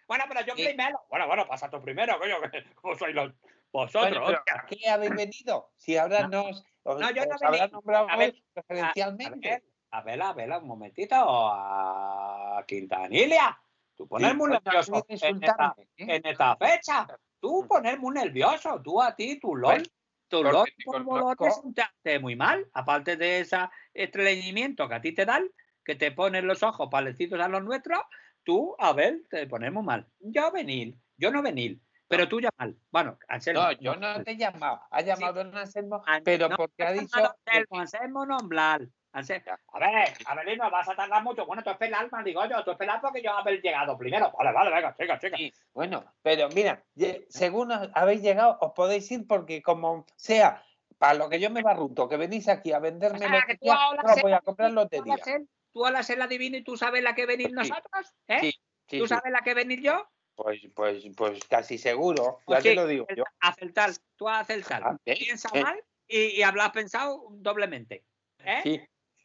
Bueno, 0.09 0.25
pero 0.27 0.41
yo 0.45 0.55
Sí. 0.57 0.65
primero. 0.65 0.99
Bueno, 1.09 1.25
bueno, 1.27 1.47
pasa 1.47 1.69
tú 1.69 1.81
primero, 1.81 2.19
coño, 2.19 2.35
que 2.51 2.63
como 2.75 2.95
sois 2.97 3.15
los 3.15 3.31
vosotros. 3.71 4.11
Bueno, 4.11 4.25
pero 4.27 4.39
hostia. 4.39 4.55
¿a 4.55 4.65
qué 4.65 4.89
habéis 4.89 5.15
venido? 5.15 5.71
Si 5.77 5.97
ahora 5.97 6.27
No. 6.27 6.43
nos 6.49 6.65
No, 6.85 7.11
yo 7.11 7.25
no 7.25 7.35
habrá 7.41 7.67
nombrado 7.67 8.09
A 8.09 8.17
ver. 8.17 8.35
A 8.55 8.63
ver, 8.73 9.63
a 9.91 10.01
ver, 10.01 10.21
a 10.21 10.33
ver, 10.33 10.51
un 10.61 10.67
momentito. 10.67 11.15
A 11.15 12.63
Quintanilia. 12.67 13.59
Tú 13.95 14.07
pones 14.07 14.35
muy 14.35 14.49
Coño, 14.49 14.61
nervioso 14.65 15.05
en 15.07 15.15
esta, 15.15 15.29
insultarme, 15.29 15.87
en 15.97 16.25
esta 16.25 16.57
fecha. 16.57 17.07
Tú 17.39 17.65
pones 17.67 17.99
muy 17.99 18.15
nervioso. 18.15 18.81
Tú 18.81 19.01
a 19.01 19.15
ti, 19.15 19.39
tu 19.39 19.55
LOL. 19.55 19.73
Bueno, 19.73 19.85
Tu 20.27 20.43
LOL 20.43 20.67
como 20.85 21.19
lo 21.19 21.35
presentaste 21.35 22.19
muy 22.19 22.35
mal. 22.35 22.67
Aparte 22.73 23.17
de 23.17 23.41
ese 23.41 23.57
estreñimiento 23.93 24.89
que 24.89 24.95
a 24.95 25.01
ti 25.01 25.13
te 25.13 25.25
dan, 25.25 25.47
que 25.85 25.95
te 25.95 26.11
ponen 26.11 26.47
los 26.47 26.63
ojos 26.63 26.89
parecidos 26.89 27.39
a 27.39 27.47
los 27.47 27.63
nuestros, 27.63 27.99
tú, 28.43 28.75
a 28.79 28.93
ver, 28.93 29.21
te 29.29 29.45
pones 29.45 29.71
muy 29.71 29.83
mal. 29.83 30.07
Yo 30.19 30.51
venil, 30.51 30.99
yo 31.17 31.29
no 31.29 31.43
venil. 31.43 31.81
Pero 32.17 32.29
tú 32.29 32.39
ya 32.41 32.49
mal. 32.57 32.75
Bueno, 32.91 33.17
Anselmo. 33.27 33.61
No, 33.63 33.71
yo 33.73 33.95
no 33.95 34.23
te 34.23 34.31
he 34.31 34.37
llamado. 34.37 34.81
Ha 34.91 35.01
llamado 35.01 35.43
don 35.43 35.57
Anselmo, 35.57 36.03
An- 36.05 36.23
pero 36.23 36.49
no, 36.49 36.55
porque 36.57 36.83
ha 36.83 36.91
dicho. 36.91 37.17
Anselmo, 37.17 37.79
Anselmo 37.79 38.25
nombrar. 38.25 38.81
Anselmo. 39.11 39.51
A 39.73 39.79
ver, 39.79 40.13
Abelino, 40.25 40.69
vas 40.71 40.87
a 40.89 40.95
tardar 40.95 41.23
mucho. 41.23 41.45
Bueno, 41.45 41.63
tú 41.63 41.69
esperas, 41.71 42.11
mal 42.11 42.23
digo 42.23 42.45
yo. 42.45 42.63
Tú 42.63 42.71
esperas 42.71 42.99
porque 43.01 43.21
yo 43.21 43.31
haber 43.31 43.61
llegado 43.61 43.97
primero. 43.97 44.31
Vale, 44.37 44.51
vale, 44.51 44.69
venga, 44.73 44.95
chica, 44.95 45.19
chica. 45.19 45.37
Sí, 45.37 45.53
bueno, 45.73 46.03
pero 46.21 46.49
mira, 46.49 46.83
según 47.29 47.71
habéis 47.93 48.21
llegado, 48.21 48.57
os 48.61 48.73
podéis 48.73 49.09
ir 49.11 49.25
porque 49.27 49.61
como 49.61 50.05
sea, 50.15 50.63
para 50.97 51.15
lo 51.15 51.29
que 51.29 51.39
yo 51.39 51.49
me 51.49 51.61
barruto, 51.63 52.07
que 52.07 52.17
venís 52.17 52.47
aquí 52.47 52.71
a 52.71 52.79
venderme 52.79 53.25
O 53.25 53.29
sea, 53.29 53.43
que 53.47 53.57
tú 53.57 53.67
no 53.67 54.13
sé- 54.13 54.21
voy 54.21 54.31
a 54.33 54.41
comprar 54.41 54.71
lotería. 54.71 55.13
hablas 55.13 55.27
el- 55.27 55.49
Tú 55.73 55.85
hablas 55.87 56.07
el 56.11 56.21
adivino 56.21 56.55
y 56.55 56.63
tú 56.63 56.77
sabes 56.77 57.01
la 57.01 57.15
que 57.15 57.25
venir 57.25 57.51
nosotros, 57.51 58.13
¿eh? 58.27 58.39
Sí, 58.41 58.51
Sí, 58.85 58.99
¿Tú 58.99 59.07
sí, 59.07 59.15
sabes 59.15 59.31
la 59.31 59.41
que 59.41 59.53
venir 59.55 59.81
yo? 59.81 60.07
Pues, 60.35 60.61
pues, 60.75 61.03
pues 61.15 61.43
casi 61.47 61.77
seguro, 61.77 62.39
ya 62.39 62.45
Pues 62.45 62.63
te 62.63 62.69
sí, 62.69 62.75
lo 62.75 62.87
digo 62.87 63.05
yo. 63.15 63.23
Acertar, 63.39 63.91
tú 64.15 64.27
acertar. 64.27 64.83
Ah, 64.83 64.97
¿eh? 65.05 65.15
Piensa 65.17 65.49
Eh. 65.53 65.61
mal 65.61 65.83
y, 66.07 66.39
y 66.39 66.41
hablas 66.43 66.71
pensado 66.71 67.27
doblemente. 67.31 68.05
¿eh? 68.39 68.61
Sí, 68.63 68.81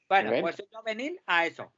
Bueno, 0.09 0.31
Ven. 0.31 0.43
pues 0.43 0.57
yo 0.57 0.83
venir 0.83 1.21
a 1.27 1.47
eso. 1.47 1.73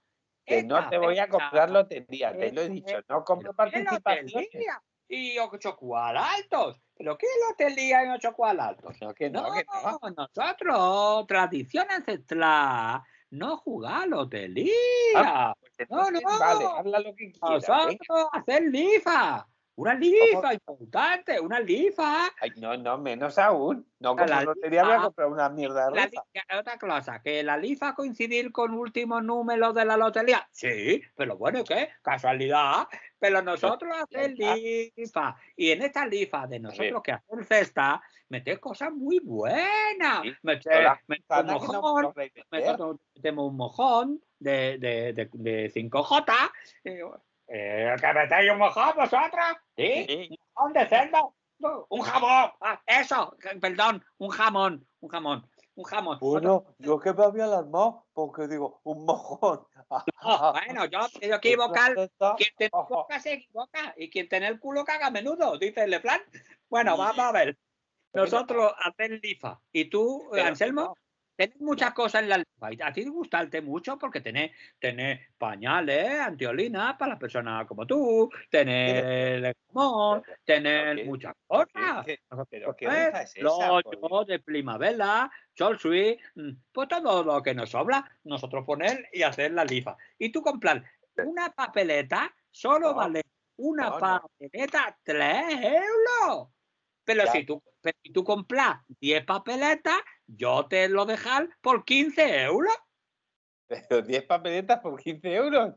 que 0.44 0.62
no 0.64 0.88
te 0.88 0.98
voy 0.98 1.18
a 1.18 1.28
comprar 1.28 1.70
lotería, 1.70 2.32
te 2.36 2.52
lo 2.52 2.62
he 2.62 2.68
dicho, 2.68 2.98
no 3.08 3.24
compro 3.24 3.52
pero 3.54 3.70
¿qué 3.70 3.84
participaciones. 4.02 4.66
Y 5.08 5.38
ocho 5.38 5.76
cual 5.76 6.16
altos. 6.16 6.80
¿Pero 6.96 7.16
qué 7.18 7.26
lotería 7.48 8.02
en 8.02 8.10
ocho 8.12 8.32
cual 8.32 8.60
altos? 8.60 8.96
No, 9.00 9.12
que 9.14 9.30
no, 9.30 9.42
No, 9.42 9.52
que 9.52 9.64
no. 9.64 9.98
nosotros, 10.16 11.26
tradición 11.26 11.86
ancestral, 11.90 13.00
no 13.30 13.56
jugar 13.58 14.08
lotería. 14.08 14.72
Ah, 15.16 15.54
Pues 15.60 15.88
No, 15.90 16.08
entonces, 16.08 16.22
no. 16.30 16.38
Vale, 16.38 16.64
habla 16.78 16.98
lo 17.00 17.14
que 17.14 17.32
quieras. 17.32 17.68
nosotros 17.68 17.86
venga. 18.08 18.28
hacer 18.32 18.62
lifa. 18.64 19.46
Una 19.76 19.94
lifa 19.94 20.52
importante, 20.52 21.40
una 21.40 21.58
lifa. 21.58 22.26
Ay, 22.38 22.50
no, 22.56 22.76
no, 22.76 22.98
menos 22.98 23.38
aún. 23.38 23.86
No, 23.98 24.10
como 24.14 24.26
La 24.26 24.42
lotería 24.42 24.82
voy 24.82 24.92
a 24.92 24.94
lifa. 24.96 25.04
comprar 25.06 25.28
una 25.28 25.48
mierda 25.48 25.88
de 25.90 26.02
rifa. 26.04 26.22
otra 26.58 26.78
cosa, 26.78 27.22
que 27.22 27.42
la 27.42 27.56
lifa 27.56 27.94
coincidir 27.94 28.52
con 28.52 28.74
últimos 28.74 29.22
números 29.22 29.74
de 29.74 29.86
la 29.86 29.96
lotería. 29.96 30.46
Sí, 30.52 31.00
pero 31.16 31.38
bueno, 31.38 31.64
¿qué? 31.64 31.88
Casualidad. 32.02 32.88
Pero 33.20 33.42
nosotros 33.42 33.94
hacer 33.96 34.32
lifa. 34.36 35.36
Y 35.54 35.70
en 35.70 35.82
esta 35.82 36.06
lifa 36.06 36.46
de 36.46 36.58
nosotros 36.58 37.02
que 37.02 37.12
hacer 37.12 37.44
cesta, 37.44 38.02
meter 38.28 38.58
cosas 38.58 38.90
muy 38.92 39.20
buenas. 39.20 40.22
Meter, 40.42 40.88
meter 41.06 41.44
un 41.44 41.46
mojón, 41.46 42.14
metemos 42.50 43.50
un 43.50 43.56
mojón 43.56 44.22
de, 44.38 44.78
de, 44.78 45.12
de, 45.12 45.28
de 45.32 45.70
5J. 45.70 46.50
eh, 46.84 47.94
¿Que 48.00 48.12
metéis 48.14 48.50
un 48.52 48.58
mojón 48.58 48.94
vosotros? 48.96 49.46
¿Sí? 49.76 50.28
¿Un 50.30 50.36
mojón 50.54 50.72
de 50.72 50.86
cerdo? 50.88 51.34
Un 51.90 52.00
jamón. 52.00 52.52
Ah, 52.62 52.80
eso, 52.86 53.36
perdón, 53.60 54.02
un 54.16 54.30
jamón, 54.30 54.86
un 55.00 55.08
jamón, 55.10 55.46
un 55.80 55.84
jamón. 55.84 56.18
Bueno, 56.20 56.64
yo 56.78 56.98
que 57.00 57.12
me 57.12 57.24
había 57.24 57.44
alarmado 57.44 58.06
porque 58.12 58.46
digo, 58.46 58.80
un 58.84 59.04
mojón. 59.04 59.66
No, 60.22 60.52
bueno, 60.52 60.84
yo 60.84 61.00
he 61.20 61.34
equivocar. 61.34 61.94
Quien 62.36 62.50
te 62.56 62.66
equivoca 62.66 63.18
se 63.18 63.32
equivoca. 63.32 63.92
Y 63.96 64.08
quien 64.08 64.28
tiene 64.28 64.46
el 64.46 64.60
culo 64.60 64.84
caga 64.84 65.08
a 65.08 65.10
menudo, 65.10 65.58
dice 65.58 65.86
Leflan. 65.88 66.20
Bueno, 66.68 66.96
vamos 66.96 67.18
a 67.18 67.32
ver. 67.32 67.58
Nosotros 68.12 68.72
hacemos 68.84 69.18
lifa. 69.20 69.60
Y 69.72 69.86
tú, 69.86 70.30
Anselmo. 70.34 70.96
Tenés 71.40 71.60
muchas 71.60 71.94
cosas 71.94 72.22
en 72.22 72.28
la. 72.28 72.44
Y 72.70 72.82
a 72.82 72.92
ti 72.92 73.02
te 73.04 73.08
gustarte 73.08 73.62
mucho 73.62 73.98
porque 73.98 74.20
tenés, 74.20 74.50
tenés 74.78 75.20
pañales, 75.38 76.20
antiolinas 76.20 76.96
para 76.98 77.12
las 77.12 77.18
personas 77.18 77.66
como 77.66 77.86
tú, 77.86 78.28
tenés 78.50 79.02
el 79.04 79.54
jamón, 79.72 80.22
tenés 80.44 80.96
¿qué? 80.96 81.04
muchas 81.04 81.34
¿Pero 81.48 81.66
cosas. 81.74 82.04
qué- 82.04 82.18
pero 82.50 82.76
qué 82.76 82.86
Pues, 82.86 83.06
rifa 83.06 83.22
es 83.22 83.36
esa? 83.36 83.68
los 83.68 83.82
yo 84.02 84.24
de 84.26 84.38
primavera, 84.40 85.30
Sweet, 85.54 86.18
mm, 86.34 86.50
pues 86.72 86.88
todo 86.88 87.24
lo 87.24 87.42
que 87.42 87.54
nos 87.54 87.70
sobra, 87.70 88.18
nosotros 88.24 88.66
poner 88.66 89.08
y 89.12 89.22
hacer 89.22 89.52
la 89.52 89.64
lifa. 89.64 89.96
Y 90.18 90.30
tú 90.30 90.42
comprar 90.42 90.84
una 91.24 91.50
papeleta, 91.52 92.34
solo 92.50 92.90
No, 92.90 92.94
vale 92.96 93.22
una 93.56 93.90
no, 93.90 93.98
papeleta 93.98 94.98
3 95.02 95.44
euros. 95.62 96.48
Pero 97.04 97.24
Ya. 97.24 97.32
si 97.32 97.44
tú, 97.44 97.62
pero 97.80 97.96
si 98.02 98.12
tú 98.12 98.22
compras 98.24 98.80
10 99.00 99.24
papeletas, 99.24 99.96
yo 100.36 100.66
te 100.66 100.88
lo 100.88 101.06
dejar 101.06 101.48
por 101.60 101.84
15 101.84 102.42
euros. 102.42 102.74
Pero 103.66 104.02
10 104.02 104.24
papeletas 104.24 104.80
por 104.80 105.00
15 105.00 105.34
euros. 105.34 105.74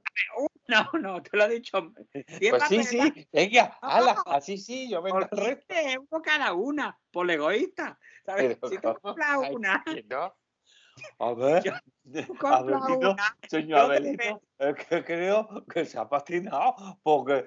No, 0.68 0.90
no, 1.00 1.22
te 1.22 1.36
lo 1.38 1.46
he 1.46 1.50
dicho. 1.50 1.94
10 2.40 2.52
Pues 2.52 2.64
sí, 2.70 2.84
sí. 2.84 3.28
Venga, 3.32 3.78
ala, 3.82 4.16
No. 4.26 4.32
así 4.32 4.58
sí, 4.58 4.90
yo 4.90 5.02
vendo 5.02 5.28
por 5.28 5.40
el 5.40 5.46
resto. 5.46 5.66
15 5.76 5.92
euros 5.94 6.22
cada 6.24 6.54
una, 6.54 6.98
por 7.12 7.30
egoísta. 7.30 8.00
¿Sabes? 8.26 8.58
Pero 8.60 8.70
si 8.70 8.76
tú 8.78 8.82
¿cómo? 8.82 9.00
compras 9.02 9.38
una, 9.52 9.84
no. 10.10 10.36
A 11.20 11.34
ver, 11.34 11.64
una, 13.16 13.38
señor 13.48 13.80
Abelito, 13.80 14.42
es 14.60 14.76
que 14.76 15.04
creo 15.04 15.66
que 15.66 15.86
se 15.86 15.98
ha 15.98 16.08
patinado, 16.08 16.76
porque 17.02 17.44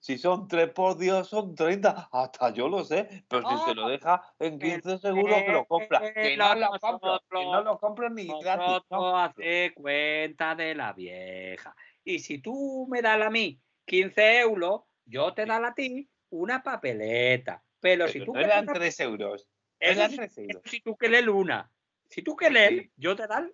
si 0.00 0.18
son 0.18 0.46
3 0.48 0.70
por 0.70 0.96
Dios 0.98 1.28
son 1.28 1.54
30, 1.54 2.08
hasta 2.12 2.50
yo 2.50 2.68
lo 2.68 2.84
sé, 2.84 3.24
pero 3.28 3.48
si 3.48 3.56
se 3.64 3.74
lo 3.74 3.88
deja 3.88 4.22
en 4.38 4.58
15 4.58 4.98
seguro 4.98 5.34
que 5.36 5.52
lo 5.52 5.64
compra. 5.66 6.12
Que 6.12 6.36
no 6.36 6.54
lo 6.54 6.70
compro, 6.80 7.20
que 7.30 7.44
no 7.44 7.62
lo 7.62 7.78
compro 7.78 8.10
ni 8.10 8.26
gratis. 8.42 8.82
No. 8.90 9.16
hace 9.18 9.72
cuenta 9.74 10.54
de 10.54 10.74
la 10.74 10.92
vieja. 10.92 11.74
Y 12.04 12.18
si 12.18 12.38
tú 12.38 12.86
me 12.90 13.00
das 13.02 13.20
a 13.20 13.30
mí 13.30 13.60
15 13.86 14.40
euros, 14.40 14.82
yo 15.04 15.32
te 15.34 15.46
da 15.46 15.56
a 15.66 15.74
ti 15.74 16.08
una 16.30 16.62
papeleta. 16.62 17.62
Pero, 17.80 18.08
si 18.08 18.20
Pero 18.20 18.24
tú 18.26 18.34
no 18.34 18.40
eran 18.40 18.64
una- 18.64 18.72
3 18.72 19.00
euros. 19.00 19.48
Eran 19.78 20.10
sí, 20.10 20.16
3 20.16 20.38
eso 20.38 20.40
euros. 20.40 20.62
si 20.64 20.80
tú 20.80 20.96
quieres 20.96 21.26
una. 21.28 21.70
Si 22.14 22.22
tú 22.22 22.36
quieres, 22.36 22.70
Sí. 22.70 22.92
yo 22.96 23.16
te 23.16 23.26
dan 23.26 23.52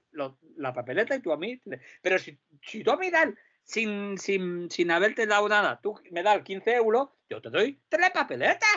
la 0.57 0.75
papeleta 0.75 1.14
y 1.14 1.23
tú 1.23 1.33
a 1.33 1.38
mí. 1.38 1.59
Pero 2.02 2.19
si, 2.19 2.38
si 2.62 2.85
tú 2.85 2.90
a 2.90 2.99
mí 2.99 3.11
das 3.11 3.29
sin, 3.64 4.19
sin, 4.19 4.71
sin 4.71 4.90
haberte 4.90 5.26
dado 5.26 5.49
nada, 5.49 5.81
tú 5.83 5.99
me 6.11 6.23
das 6.23 6.43
15 6.43 6.75
euros, 6.75 7.09
yo 7.31 7.40
te 7.40 7.49
doy 7.49 7.81
tres 7.88 8.11
papeletas. 8.11 8.69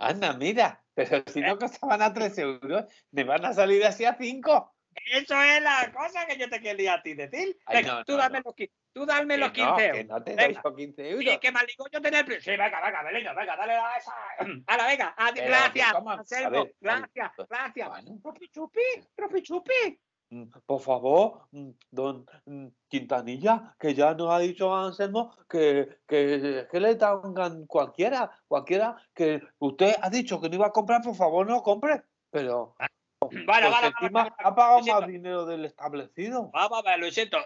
Anda, 0.00 0.32
mira, 0.32 0.84
pero 0.94 1.22
si 1.32 1.40
no 1.40 1.56
costaban 1.58 2.02
a 2.02 2.12
3 2.12 2.38
euros, 2.38 2.86
me 3.12 3.22
van 3.22 3.44
a 3.44 3.52
salir 3.52 3.84
así 3.84 4.04
a 4.04 4.16
5. 4.16 4.74
Eso 5.12 5.40
es 5.42 5.62
la 5.62 5.92
cosa 5.92 6.26
que 6.26 6.36
yo 6.38 6.48
te 6.48 6.60
quería 6.60 6.94
a 6.94 7.02
ti 7.02 7.14
decir. 7.14 7.58
Ay, 7.66 7.76
Venga, 7.82 7.94
no, 7.98 8.04
tú, 8.04 8.12
no, 8.12 8.18
dame 8.18 8.38
no. 8.38 8.44
Los, 8.56 8.68
tú 8.92 9.06
dame 9.06 9.38
los 9.38 9.50
Que 9.52 9.60
15 9.62 9.70
no, 9.70 9.76
que 9.76 9.86
euros. 9.86 10.06
no 10.08 10.22
te 10.24 10.30
doy 10.36 10.46
Venga. 10.46 10.62
yo 10.64 10.74
15 10.76 11.02
Y 11.02 11.10
euros. 11.12 11.38
que 11.38 11.52
maligo 11.52 11.86
yo 11.92 12.00
tener. 12.02 12.42
Sí, 12.42 12.50
venga, 12.50 12.80
venga, 12.84 13.02
Belén, 13.02 13.34
venga, 13.36 13.56
dale 13.56 13.72
a 13.74 13.96
esa. 13.96 14.12
Ahora, 14.66 14.86
venga, 14.86 15.14
adi- 15.16 15.40
Pero, 15.40 15.48
gracias. 15.48 15.94
A 15.94 16.12
Anselmo, 16.12 16.50
ver, 16.64 16.74
gracias, 16.80 17.32
gracias. 17.48 17.88
Bueno, 17.88 18.18
Tropi 18.22 18.48
chupi, 18.48 18.80
tropi 19.14 19.42
chupi. 19.42 20.00
Mm, 20.30 20.44
Por 20.66 20.80
favor, 20.82 21.48
mm, 21.52 21.70
don 21.90 22.26
mm, 22.44 22.66
Quintanilla, 22.86 23.74
que 23.80 23.94
ya 23.94 24.12
nos 24.12 24.30
ha 24.30 24.38
dicho 24.40 24.74
Anselmo 24.76 25.34
que, 25.48 26.00
que, 26.06 26.66
que 26.70 26.80
le 26.80 26.96
dan 26.96 27.66
cualquiera, 27.66 28.30
cualquiera, 28.46 28.94
que 29.14 29.40
usted 29.58 29.94
ha 30.02 30.10
dicho 30.10 30.38
que 30.38 30.50
no 30.50 30.56
iba 30.56 30.66
a 30.66 30.72
comprar, 30.72 31.00
por 31.00 31.14
favor 31.14 31.46
no 31.46 31.62
compre, 31.62 32.02
pero 32.30 32.74
Bueno, 33.30 33.46
porque 33.46 33.70
vale, 33.70 33.86
encima 33.88 34.22
vale, 34.24 34.34
ha 34.38 34.54
pagado 34.54 34.80
más 34.80 35.06
dinero 35.06 35.46
del 35.46 35.64
establecido. 35.64 36.50
Vamos 36.52 36.78
a 36.84 36.90
ver, 36.90 36.98
Luisito, 36.98 37.38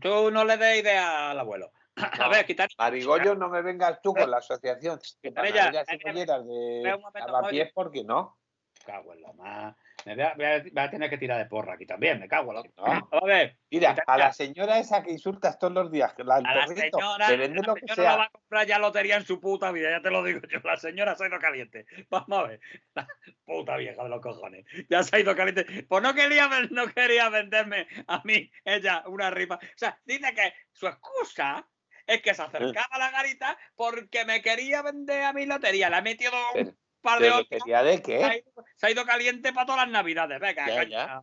tú 0.00 0.30
no 0.30 0.44
le 0.44 0.56
des 0.56 0.80
idea 0.80 1.30
al 1.30 1.38
abuelo. 1.38 1.72
A 2.20 2.28
ver, 2.28 2.46
quitar. 2.46 2.68
Marigollo, 2.78 3.34
no 3.34 3.48
me 3.48 3.60
vengas 3.60 4.00
tú 4.00 4.14
con 4.14 4.30
la 4.30 4.38
asociación 4.38 5.00
de 5.22 5.32
Pero 5.32 5.48
ya, 5.48 5.70
de 5.70 6.98
lavapiés, 7.26 7.72
porque 7.74 8.04
no. 8.04 8.38
Cago 8.84 9.12
en 9.14 9.22
la 9.22 9.32
más. 9.32 9.76
Me 10.04 10.14
voy 10.14 10.24
a, 10.24 10.34
voy 10.34 10.44
a- 10.44 10.62
voy 10.62 10.72
a 10.84 10.90
tener 10.90 11.10
que 11.10 11.18
tirar 11.18 11.38
de 11.38 11.46
porra 11.46 11.74
aquí 11.74 11.84
también, 11.84 12.20
me 12.20 12.28
cago 12.28 12.50
en 12.52 12.56
la. 12.56 12.62
No. 13.00 13.08
A 13.12 13.24
ver, 13.26 13.58
Mira, 13.70 13.96
a 14.06 14.16
la 14.16 14.32
señora 14.32 14.78
esa 14.78 15.02
que 15.02 15.10
insultas 15.10 15.58
todos 15.58 15.72
los 15.74 15.90
días, 15.90 16.14
la 16.18 16.36
a 16.36 16.40
la 16.40 16.66
perrito, 16.66 16.98
señora, 16.98 17.28
le 17.30 17.36
vende 17.36 17.60
la 17.60 17.66
lo 17.66 17.74
que 17.74 17.80
señora 17.80 17.96
no 17.96 18.04
va 18.04 18.14
sea. 18.16 18.22
a 18.24 18.30
comprar 18.30 18.66
ya 18.66 18.78
lotería 18.78 19.16
en 19.16 19.26
su 19.26 19.40
puta 19.40 19.70
vida, 19.72 19.90
ya 19.90 20.00
te 20.00 20.10
lo 20.10 20.22
digo 20.22 20.40
yo. 20.48 20.60
La 20.64 20.76
señora 20.76 21.14
se 21.16 21.24
ha 21.24 21.28
ido 21.28 21.38
caliente. 21.38 21.84
Vamos 22.08 22.38
a 22.38 22.42
ver. 22.44 22.60
Puta 23.44 23.76
vieja 23.76 24.02
de 24.02 24.08
los 24.08 24.20
cojones. 24.22 24.64
Ya 24.88 25.02
se 25.02 25.16
ha 25.16 25.20
ido 25.20 25.34
caliente. 25.36 25.84
Pues 25.88 26.02
no 26.02 26.14
quería, 26.14 26.48
no 26.70 26.86
quería 26.88 27.28
venderme 27.28 27.86
a 28.06 28.22
mí, 28.24 28.50
ella, 28.64 29.02
una 29.06 29.30
rifa. 29.30 29.56
O 29.56 29.58
sea, 29.76 29.98
dice 30.04 30.32
que 30.34 30.52
su 30.72 30.86
excusa 30.86 31.68
es 32.06 32.22
que 32.22 32.32
se 32.32 32.40
acercaba 32.42 32.86
a 32.92 32.98
la 32.98 33.10
garita 33.10 33.58
porque 33.76 34.24
me 34.24 34.40
quería 34.40 34.80
vender 34.82 35.24
a 35.24 35.32
mi 35.34 35.44
lotería. 35.44 35.90
Le 35.90 35.96
ha 35.96 36.02
metido 36.02 36.32
un 36.54 36.78
par 37.00 37.18
de 37.20 37.26
¿De 37.26 37.32
hostias. 37.32 37.60
lotería 37.60 37.82
de 37.82 37.92
Se 37.92 38.24
ha, 38.24 38.30
qué? 38.30 38.38
ido, 38.38 38.64
se 38.76 38.86
ha 38.86 38.90
ido 38.90 39.04
caliente 39.04 39.52
para 39.52 39.66
todas 39.66 39.82
las 39.82 39.90
navidades. 39.92 40.40
Venga, 40.40 40.84
Ya. 40.84 41.22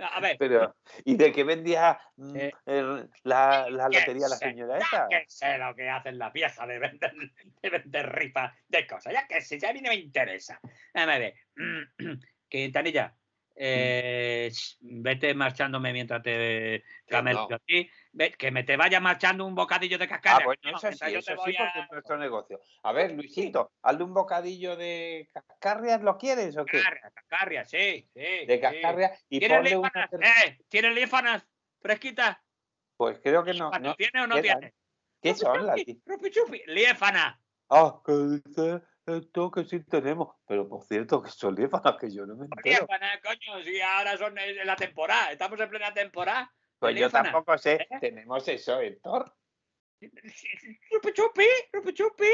A 0.00 0.20
ver, 0.20 0.36
Pero, 0.38 0.76
¿y 1.04 1.16
de 1.16 1.32
qué 1.32 1.42
vendía 1.42 1.98
mm, 2.14 2.36
Eh, 2.36 2.52
el- 2.66 3.10
la, 3.24 3.68
la 3.68 3.88
lotería 3.88 4.28
la 4.28 4.36
señora 4.36 4.78
ya 4.78 4.84
esa? 4.86 5.08
que 5.10 5.24
sé 5.26 5.58
lo 5.58 5.74
que 5.74 5.90
hacen 5.90 6.18
las 6.18 6.32
viejas 6.32 6.68
de 6.68 6.78
vender, 6.78 7.12
de 7.62 7.70
vender 7.70 8.12
rifas 8.12 8.54
de 8.68 8.86
cosas. 8.86 9.12
Ya 9.12 9.26
que 9.26 9.40
sé, 9.40 9.58
ya 9.58 9.70
a 9.70 9.72
mí 9.72 9.80
no 9.80 9.88
me 9.90 9.96
interesa. 9.96 10.60
A 10.94 11.04
ver. 11.04 11.34
Quintanilla, 12.48 13.14
eh, 13.56 14.48
sh, 14.52 14.76
vete 14.80 15.34
marchándome 15.34 15.92
mientras 15.92 16.22
te 16.22 16.84
camelo 17.06 17.48
no. 17.50 17.56
a 17.56 17.58
ti. 17.58 17.82
Ve- 17.82 17.90
que 18.38 18.50
me 18.50 18.64
te 18.64 18.76
vaya 18.76 19.00
marchando 19.00 19.46
un 19.46 19.54
bocadillo 19.54 19.96
de 19.98 20.04
Ah, 20.04 20.08
cascabel. 20.08 20.44
bueno, 20.44 20.60
No, 20.64 20.78
eso 20.78 20.92
sí, 20.92 21.14
eso 21.14 21.20
sí, 21.22 21.32
voy 21.36 21.56
porque 21.56 21.62
a- 21.62 21.82
es 21.84 21.90
nuestro 21.92 22.16
negocio. 22.18 22.60
A 22.82 22.92
ver, 22.92 23.12
Luisito, 23.12 23.72
hazle 23.82 24.04
un 24.04 24.14
bocadillo 24.14 24.76
de 24.76 25.28
cascarrias, 25.32 26.02
¿lo 26.02 26.18
quieres 26.18 26.56
o 26.56 26.64
qué? 26.66 26.78
Cascarria, 26.82 27.10
cascarria, 27.14 27.64
sí, 27.64 28.08
sí. 28.12 28.20
De 28.46 28.54
sí. 28.56 28.60
cascarrias 28.60 29.24
y 29.28 29.38
¿Tienes 29.38 29.56
ponle 29.58 29.70
lífanas? 29.76 30.10
Eh, 30.12 30.58
¿Tienes 30.68 30.94
lífanas 30.94 31.48
fresquitas? 31.80 32.38
Pues 32.96 33.20
creo 33.22 33.44
que 33.44 33.54
no. 33.54 33.70
No. 33.70 33.94
¿Tiene 33.94 34.22
o 34.22 34.26
no 34.26 34.40
tiene? 34.40 34.74
¿Qué 35.22 35.34
son 35.34 35.66
las 35.66 35.76
Rupi, 35.76 36.00
rupi, 36.06 36.30
chupi, 36.30 36.62
Lífana. 36.66 37.40
Ah, 37.70 38.00
que 38.04 38.12
dice 38.12 38.82
esto 39.06 39.50
que 39.50 39.64
sí 39.64 39.80
tenemos, 39.84 40.36
pero 40.46 40.68
por 40.68 40.84
cierto 40.84 41.22
que 41.22 41.30
son 41.30 41.54
lífanas 41.54 41.96
que 42.00 42.10
yo 42.12 42.24
no 42.26 42.36
me 42.36 42.46
entero. 42.46 42.82
Lífana, 42.82 43.20
coño, 43.20 43.62
si 43.62 43.80
ahora 43.80 44.16
son 44.16 44.38
en 44.38 44.66
la 44.66 44.76
temporada, 44.76 45.32
estamos 45.32 45.58
en 45.60 45.68
plena 45.70 45.92
temporada. 45.92 46.52
Pues 46.78 46.96
yo 46.96 47.10
tampoco 47.10 47.58
sé. 47.58 47.86
¿Eh? 47.90 47.98
Tenemos 48.00 48.46
eso, 48.48 48.80
Héctor. 48.80 49.34
Rupi 50.00 51.12
chupi, 51.12 51.46
rupi 51.72 51.92
chupi. 51.94 52.26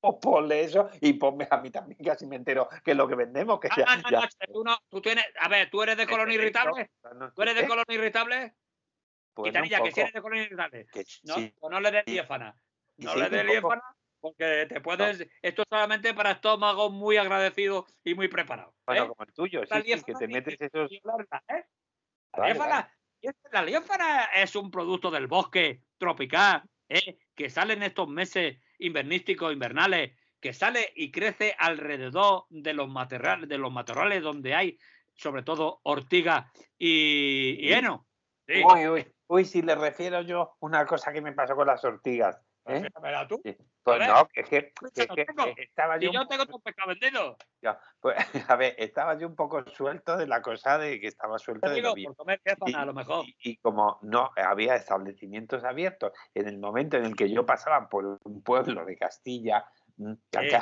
Pues 0.00 0.14
ponle 0.22 0.62
eso 0.62 0.88
y 1.00 1.14
ponme 1.14 1.48
a 1.50 1.56
mí 1.56 1.70
también, 1.70 1.98
que 1.98 2.08
así 2.08 2.24
me 2.24 2.36
entero 2.36 2.68
que 2.84 2.92
es 2.92 2.96
lo 2.96 3.08
que 3.08 3.16
vendemos. 3.16 3.58
Que 3.58 3.66
Ah, 3.68 3.74
ya, 3.78 3.96
no, 3.96 4.10
ya- 4.10 4.20
no, 4.20 4.52
tú 4.52 4.64
no, 4.64 4.78
tú 4.88 5.00
tienes, 5.02 5.24
a 5.40 5.48
ver, 5.48 5.68
tú 5.70 5.82
eres 5.82 5.96
de 5.96 6.06
colon 6.06 6.30
irritable, 6.30 6.88
No, 7.16 7.32
tú 7.32 7.42
eres 7.42 7.56
de 7.56 7.62
¿eh? 7.62 7.66
colon 7.66 7.84
irritable, 7.88 8.54
Pues 9.34 9.46
Quintanilla, 9.50 9.78
un 9.80 9.84
que 9.86 9.92
si 9.92 10.00
eres 10.00 10.12
de 10.12 10.22
colon 10.22 10.38
irritable, 10.38 10.86
Que 10.92 11.04
no, 11.24 11.34
sí, 11.34 11.52
pues 11.58 11.70
no 11.72 11.80
le 11.80 11.90
des 11.90 12.04
y 12.06 12.14
no 12.16 13.12
sí, 13.12 13.18
le 13.18 13.28
des 13.28 13.40
poco. 13.40 13.52
liéfana, 13.52 13.96
porque 14.20 14.66
te 14.68 14.80
puedes, 14.80 15.26
esto 15.42 15.62
es 15.62 15.68
solamente 15.68 16.14
para 16.14 16.30
estómagos 16.30 16.92
muy 16.92 17.16
agradecidos 17.16 17.84
y 18.04 18.14
muy 18.14 18.28
preparados. 18.28 18.76
Bueno, 18.86 19.04
¿eh? 19.04 19.08
como 19.08 19.24
el 19.24 19.32
tuyo, 19.34 19.62
sí, 19.66 19.82
sí, 19.82 20.04
que 20.04 20.14
te 20.14 20.28
metes 20.28 20.56
esos. 20.60 20.92
¿eh? 20.92 21.64
La 22.36 22.54
Vale, 22.54 22.86
y 23.20 23.28
es- 23.28 23.34
la 23.52 23.62
liéfana 23.62 24.24
es 24.34 24.54
un 24.56 24.70
producto 24.70 25.10
del 25.10 25.26
bosque 25.26 25.82
tropical, 25.98 26.62
¿eh? 26.88 27.18
que 27.34 27.50
sale 27.50 27.74
en 27.74 27.82
estos 27.82 28.08
meses 28.08 28.58
invernísticos, 28.78 29.52
invernales, 29.52 30.16
que 30.40 30.52
sale 30.52 30.92
y 30.94 31.10
crece 31.10 31.54
alrededor 31.58 32.44
de 32.50 32.72
los 32.72 32.88
matorrales, 32.88 33.48
de 33.48 33.58
los 33.58 33.72
matorrales 33.72 34.22
donde 34.22 34.54
hay, 34.54 34.78
sobre 35.14 35.42
todo, 35.42 35.80
ortiga 35.82 36.52
y, 36.78 37.56
y 37.58 37.72
heno. 37.72 38.06
Sí. 38.46 38.62
Uy, 38.64 38.88
uy, 38.88 39.12
uy, 39.26 39.44
si 39.44 39.62
le 39.62 39.74
refiero 39.74 40.22
yo 40.22 40.56
una 40.60 40.86
cosa 40.86 41.12
que 41.12 41.20
me 41.20 41.32
pasó 41.32 41.56
con 41.56 41.66
las 41.66 41.84
ortigas. 41.84 42.40
¿Eh? 42.68 42.82
Fíjamela 42.84 43.26
tú. 43.26 43.40
Sí. 43.44 43.56
Pues 43.82 43.98
ver, 44.00 44.08
no, 44.08 44.28
que 44.28 44.40
es 44.42 44.48
que, 44.48 44.60
que 44.60 44.66
Escucha, 44.68 45.02
es 45.02 45.08
no 45.08 45.14
que 45.14 45.24
tengo. 45.24 45.44
estaba 45.56 45.96
Y 45.96 46.00
yo, 46.00 46.12
yo 46.12 46.20
un 46.22 46.28
tengo 46.28 46.44
poco- 46.44 46.58
tu 46.58 46.62
pescado 46.62 46.88
vendido. 46.90 47.36
ya, 47.62 47.80
pues, 48.00 48.16
a 48.52 48.56
ver, 48.56 48.74
estaba 48.78 49.16
yo 49.18 49.26
un 49.26 49.34
poco 49.34 49.64
suelto 49.64 50.16
de 50.16 50.26
la 50.26 50.42
cosa 50.42 50.76
de 50.78 51.00
que 51.00 51.06
estaba 51.06 51.38
suelto 51.38 51.70
de 51.70 51.80
lo 51.80 51.94
mío. 51.94 52.08
por 52.08 52.16
comer 52.16 52.40
a 52.74 52.84
lo 52.84 52.92
mejor. 52.92 53.24
Y, 53.26 53.36
y 53.52 53.56
como 53.56 53.98
no 54.02 54.30
había 54.36 54.74
establecimientos 54.76 55.64
abiertos, 55.64 56.12
en 56.34 56.48
el 56.48 56.58
momento 56.58 56.96
en 56.98 57.06
el 57.06 57.16
que 57.16 57.30
yo 57.30 57.46
pasaba 57.46 57.88
por 57.88 58.18
un 58.24 58.42
pueblo 58.42 58.84
de 58.84 58.96
Castilla, 58.96 59.64
mm, 59.98 60.14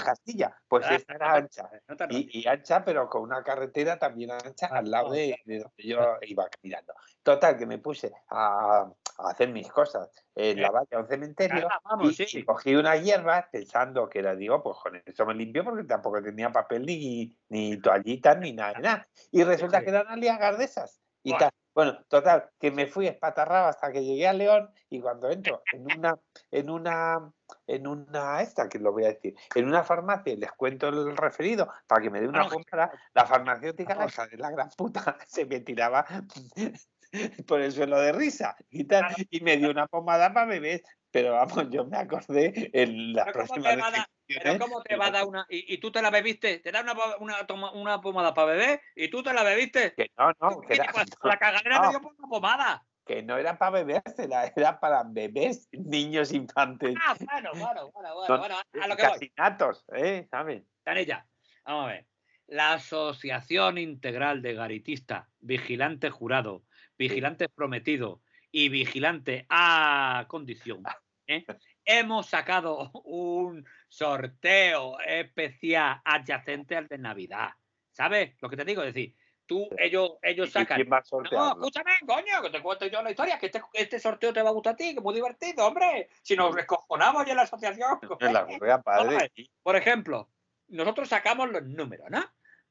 Castilla, 0.05 0.57
pues 0.69 0.85
Ah, 0.89 0.95
esta 0.97 1.15
era 1.15 1.35
ancha. 1.35 1.71
Y, 2.11 2.47
ancha, 2.49 2.85
pero 2.85 3.09
con 3.09 3.23
una 3.23 3.43
carretera 3.43 3.99
también 3.99 4.33
ancha 4.33 4.67
al 4.67 4.91
lado 4.91 5.13
de, 5.13 5.39
de 5.45 5.59
donde 5.61 5.83
yo 5.85 6.17
iba 6.23 6.49
caminando. 6.49 6.95
Total, 7.23 7.57
que 7.57 7.67
me 7.67 7.79
puse 7.79 8.13
a, 8.31 8.81
a 9.19 9.29
hacer 9.31 9.49
mis 9.51 9.69
cosas 9.71 10.11
en 10.35 10.61
la 10.61 10.69
Eh. 10.69 10.71
valla, 10.71 10.97
a 10.97 11.01
un 11.01 11.09
cementerio, 11.09 11.69
Ah, 11.71 11.81
vamos, 11.85 12.19
y, 12.19 12.27
sí. 12.27 12.39
y 12.39 12.45
cogí 12.45 12.75
unas 12.75 13.03
hierbas 13.03 13.47
pensando 13.51 14.09
que 14.09 14.19
era, 14.21 14.35
digo, 14.35 14.63
pues 14.63 14.77
con 14.83 15.01
eso 15.05 15.27
me 15.27 15.35
limpio 15.35 15.65
porque 15.65 15.85
tampoco 15.85 16.23
tenía 16.23 16.51
papel 16.51 16.85
ni, 16.87 17.37
ni 17.49 17.81
toallitas 17.81 18.39
ni 18.39 18.53
nada, 18.53 18.75
de 18.75 18.81
nada. 18.81 19.09
Y 19.31 19.45
resulta 19.45 19.83
que 19.83 19.91
eran 19.91 20.07
aliagas 20.09 20.59
de 20.59 20.65
esas. 20.65 21.01
Y 21.23 21.31
Buah. 21.31 21.39
tal. 21.39 21.51
Bueno, 21.75 21.99
total, 22.09 22.49
que 22.59 22.71
me 22.71 22.87
fui 22.87 23.07
espatarrado 23.07 23.69
hasta 23.69 23.93
que 23.93 24.03
llegué 24.03 24.27
a 24.27 24.33
León 24.33 24.71
y 24.89 24.99
cuando 24.99 25.29
entro 25.29 25.63
en 25.75 25.85
una, 25.99 26.19
en 26.51 26.71
una, 26.71 27.31
en 27.67 27.87
una, 27.87 28.41
esta 28.43 28.69
que 28.69 28.79
lo 28.79 28.93
voy 28.93 29.05
a 29.05 29.09
decir, 29.09 29.35
en 29.55 29.67
una 29.67 29.83
farmacia 29.85 30.33
y 30.33 30.37
les 30.37 30.53
cuento 30.53 30.89
el 30.89 31.17
referido 31.17 31.69
para 31.87 32.03
que 32.03 32.11
me 32.11 32.21
dé 32.21 32.29
una 32.29 32.49
pomada, 32.49 32.91
la 33.15 33.27
farmacéutica, 33.27 33.95
la 33.95 34.07
hija 34.07 34.27
de 34.27 34.37
la 34.39 34.51
gran 34.51 34.71
puta, 34.71 35.17
se 35.27 35.45
me 35.47 35.61
tiraba 35.61 36.05
por 37.47 37.61
el 37.61 37.73
suelo 37.73 38.01
de 38.01 38.13
risa 38.13 38.57
y 38.71 38.85
tal, 38.85 39.15
y 39.31 39.41
me 39.41 39.57
dio 39.57 39.71
una 39.71 39.87
pomada 39.87 40.33
para 40.33 40.47
bebés, 40.47 40.83
pero 41.11 41.33
vamos, 41.33 41.71
yo 41.71 41.85
me 41.87 41.97
acordé 41.97 42.71
en 42.73 43.13
las 43.15 43.27
Pero 43.27 43.47
¿cómo 43.47 43.55
próximas 43.63 43.75
te 43.75 43.81
va 43.81 43.87
a 43.87 43.91
dar- 43.91 44.09
Pero 44.27 44.59
¿cómo 44.59 44.83
te 44.83 44.97
va 44.97 45.07
a 45.07 45.11
dar 45.11 45.25
una... 45.25 45.47
Y, 45.49 45.73
y 45.75 45.79
tú 45.79 45.91
te 45.91 46.03
la 46.03 46.11
bebiste? 46.11 46.59
¿Te 46.59 46.73
da 46.73 46.83
una, 46.83 46.95
una, 47.21 47.47
toma- 47.47 47.73
una 47.73 48.01
pomada 48.01 48.35
para 48.35 48.53
beber? 48.53 48.81
¿Y 48.95 49.09
tú 49.09 49.23
te 49.23 49.33
la 49.33 49.43
bebiste? 49.43 49.95
que 49.95 50.11
no, 50.19 50.33
no, 50.41 50.61
que 50.61 50.69
¿Qué 50.69 50.75
era, 50.75 50.85
pasa? 50.93 51.17
La 51.23 51.39
cagadera 51.39 51.77
no. 51.77 51.83
te 51.85 51.89
dio 51.91 52.01
por 52.01 52.13
una 52.19 52.29
pomada. 52.29 52.85
Que 53.07 53.23
no 53.23 53.39
era 53.39 53.57
para 53.57 53.83
bebérsela, 53.83 54.53
era 54.57 54.81
para 54.81 55.05
bebés, 55.05 55.69
niños 55.73 56.33
infantes. 56.33 56.95
Ah, 57.01 57.17
bueno, 57.19 57.51
bueno, 57.55 57.91
bueno, 57.93 58.15
bueno, 58.15 58.39
bueno, 58.39 58.57
a 58.83 58.89
lo 58.89 58.97
que 58.97 59.03
voy. 59.07 59.13
Casinatos, 59.13 59.85
¿eh? 59.95 60.27
¿Sabes? 60.31 60.65
Canella, 60.83 61.27
vamos 61.65 61.85
a 61.85 61.93
ver. 61.93 62.07
La 62.49 62.75
Asociación 62.75 63.79
Integral 63.79 64.43
de 64.43 64.55
Garitistas, 64.55 65.27
Vigilante 65.41 66.11
Jurado, 66.11 66.65
Vigilante 66.99 67.49
Prometido 67.49 68.23
y 68.53 68.69
Vigilante 68.69 69.47
a 69.49 70.27
Condición, 70.29 70.83
¿eh? 71.27 71.45
hemos 71.85 72.27
sacado 72.27 72.91
un 73.05 73.65
sorteo 73.89 74.99
especial 75.01 76.01
adyacente 76.05 76.77
al 76.77 76.89
de 76.89 76.99
Navidad. 76.99 77.51
¿Sabes 77.93 78.37
lo 78.41 78.49
que 78.49 78.57
te 78.57 78.65
digo? 78.65 78.83
Es 78.83 78.95
decir, 78.95 79.15
tú, 79.47 79.69
ellos, 79.79 80.13
ellos 80.23 80.49
¿Y 80.49 80.53
sacan. 80.53 80.77
quién 80.77 80.93
va 80.93 80.99
a 80.99 81.03
No, 81.33 81.51
escúchame, 81.53 81.93
coño, 82.07 82.43
que 82.43 82.51
te 82.51 82.63
cuento 82.63 82.87
yo 82.87 83.03
la 83.03 83.11
historia, 83.11 83.39
que 83.39 83.47
este, 83.47 83.63
este 83.73 83.99
sorteo 84.01 84.33
te 84.33 84.43
va 84.43 84.51
a 84.51 84.53
gustar 84.53 84.75
a 84.75 84.77
ti, 84.77 84.93
que 84.93 84.99
es 84.99 85.03
muy 85.03 85.15
divertido, 85.15 85.67
hombre. 85.67 86.09
Si 86.23 86.37
nos 86.37 86.55
descojonamos 86.55 87.25
ya 87.25 87.33
en 87.33 87.37
la 87.37 87.43
asociación. 87.45 87.99
En 88.21 88.33
la 88.33 88.47
correa, 88.47 88.83
padre. 88.83 89.33
Por 89.63 89.77
ejemplo, 89.77 90.29
nosotros 90.69 91.09
sacamos 91.09 91.51
los 91.51 91.63
números, 91.65 92.09
¿no? 92.11 92.21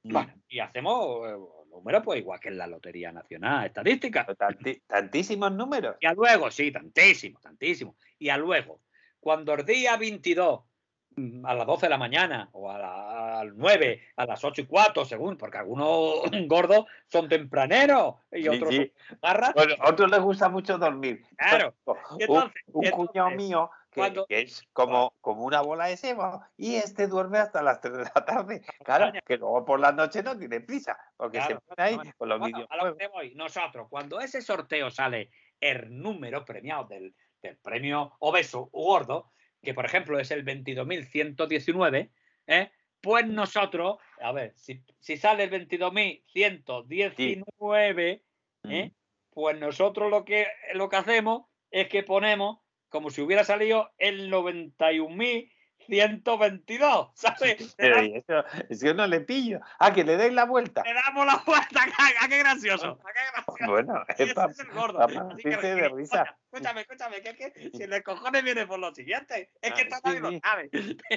Mm. 0.04 0.14
Bueno, 0.14 0.34
y 0.48 0.60
hacemos 0.60 1.28
eh, 1.28 1.36
números, 1.72 2.02
pues 2.06 2.20
igual 2.20 2.40
que 2.40 2.50
en 2.50 2.58
la 2.58 2.68
Lotería 2.68 3.12
Nacional 3.12 3.66
Estadística. 3.66 4.26
Tanti- 4.38 4.82
tantísimos 4.86 5.52
números. 5.52 5.96
Y 6.00 6.06
a 6.06 6.14
luego, 6.14 6.52
sí, 6.52 6.72
tantísimo, 6.72 7.40
tantísimo. 7.40 7.96
Y 8.20 8.30
a 8.30 8.38
luego, 8.38 8.82
cuando 9.20 9.54
el 9.56 9.66
día 9.66 9.98
22, 9.98 10.60
mm, 10.62 10.75
a 11.44 11.54
las 11.54 11.66
12 11.66 11.86
de 11.86 11.90
la 11.90 11.98
mañana, 11.98 12.50
o 12.54 12.70
a 12.70 12.78
las 13.46 13.54
9, 13.56 14.02
a 14.18 14.26
las 14.26 14.44
8 14.44 14.62
y 14.62 14.66
4, 14.66 15.06
según, 15.06 15.38
porque 15.38 15.58
algunos 15.58 16.22
gordos 16.48 16.86
son 17.08 17.30
tempraneros 17.30 18.16
y 18.32 18.48
otros 18.48 18.70
sí. 18.70 18.92
son. 19.22 19.54
Bueno, 19.56 19.76
otros 19.86 20.12
les 20.12 20.20
gusta 20.20 20.50
mucho 20.50 20.78
dormir. 20.78 21.24
Claro. 21.38 21.74
Un, 21.86 21.96
entonces- 22.20 22.62
un 22.74 22.90
cuñado 22.92 23.32
mío 23.32 23.70
que, 23.92 24.02
cuando- 24.02 24.26
que 24.26 24.42
es 24.42 24.64
como, 24.74 25.14
como 25.22 25.44
una 25.44 25.62
bola 25.62 25.86
de 25.86 25.96
sebo 25.96 26.44
y 26.58 26.76
este 26.76 27.08
duerme 27.08 27.38
hasta 27.38 27.62
las 27.64 27.80
3 27.80 27.94
de 27.98 28.04
la 28.04 28.26
tarde. 28.26 28.62
Claro, 28.84 29.12
que 29.26 29.38
luego 29.38 29.64
por 29.64 29.80
la 29.80 29.94
noche 29.94 30.22
no 30.22 30.38
tiene 30.38 30.60
prisa, 30.60 30.98
porque 31.16 31.38
Claro. 31.38 31.56
se 31.56 31.62
pone 31.76 31.84
ahí 31.84 31.96
Bueno, 31.96 32.12
con 32.18 32.30
los 32.30 32.40
Bueno, 32.40 32.66
a 32.70 32.76
lo 32.86 32.98
que 32.98 33.08
voy, 33.08 33.36
nosotros, 33.36 33.88
cuando 33.90 34.20
ese 34.20 34.42
sorteo 34.42 34.92
sale 34.92 35.30
el 35.62 36.02
número 36.02 36.44
premiado 36.44 36.84
del, 36.86 37.16
del 37.42 37.56
premio 37.58 38.14
obeso 38.20 38.68
u 38.74 38.84
gordo, 38.84 39.32
que 39.66 39.74
por 39.74 39.86
ejemplo 39.86 40.18
es 40.18 40.32
el 40.32 40.46
22.119, 40.46 42.10
¿eh? 42.48 42.72
pues 43.02 43.28
nosotros, 43.28 43.98
a 44.22 44.32
ver, 44.32 44.54
si, 44.56 44.82
si 45.00 45.18
sale 45.18 45.44
el 45.44 45.52
22.119, 45.52 48.22
¿eh? 48.70 48.92
pues 49.32 49.60
nosotros 49.60 50.10
lo 50.10 50.24
que, 50.24 50.48
lo 50.74 50.88
que 50.88 50.96
hacemos 50.96 51.48
es 51.72 51.90
que 51.90 52.04
ponemos 52.04 52.60
como 52.88 53.10
si 53.10 53.22
hubiera 53.22 53.44
salido 53.44 53.92
el 53.98 54.30
91.122, 55.88 57.12
¿sabes? 57.14 57.76
Pero 57.78 58.04
y 58.04 58.24
eso, 58.70 58.94
no 58.94 59.08
le 59.08 59.22
pillo. 59.22 59.60
Ah, 59.80 59.94
que 59.94 60.04
le 60.04 60.18
deis 60.18 60.34
la 60.34 60.46
vuelta. 60.46 60.84
le 60.84 60.94
damos 60.94 61.26
la 61.26 61.44
vuelta, 61.46 61.82
¡ah, 62.22 62.28
qué 62.30 62.40
gracioso! 62.40 63.00
¡ah, 63.04 63.10
qué 63.14 63.20
gracioso! 63.34 63.72
Bueno, 63.72 64.04
es 64.18 64.34
pa- 64.34 64.46
es 64.46 64.60
el 64.60 64.72
gordo. 64.72 65.00
Así 65.02 65.44
que 65.44 65.58
de 65.58 65.90
risa. 65.90 66.38
Escúchame, 66.52 66.82
escúchame, 66.82 67.22
que, 67.22 67.30
es 67.30 67.36
que 67.54 67.72
si 67.76 67.84
el 67.84 68.04
cojones 68.04 68.44
viene 68.44 68.66
por 68.66 68.80
lo 68.80 68.94
siguiente, 68.94 69.52
es 69.62 69.74
que 69.74 69.82
Ah, 69.82 69.86
sí, 69.96 70.02
nadie 70.04 70.18
sí. 70.18 70.22
lo 70.22 70.40
sabe. 70.40 70.70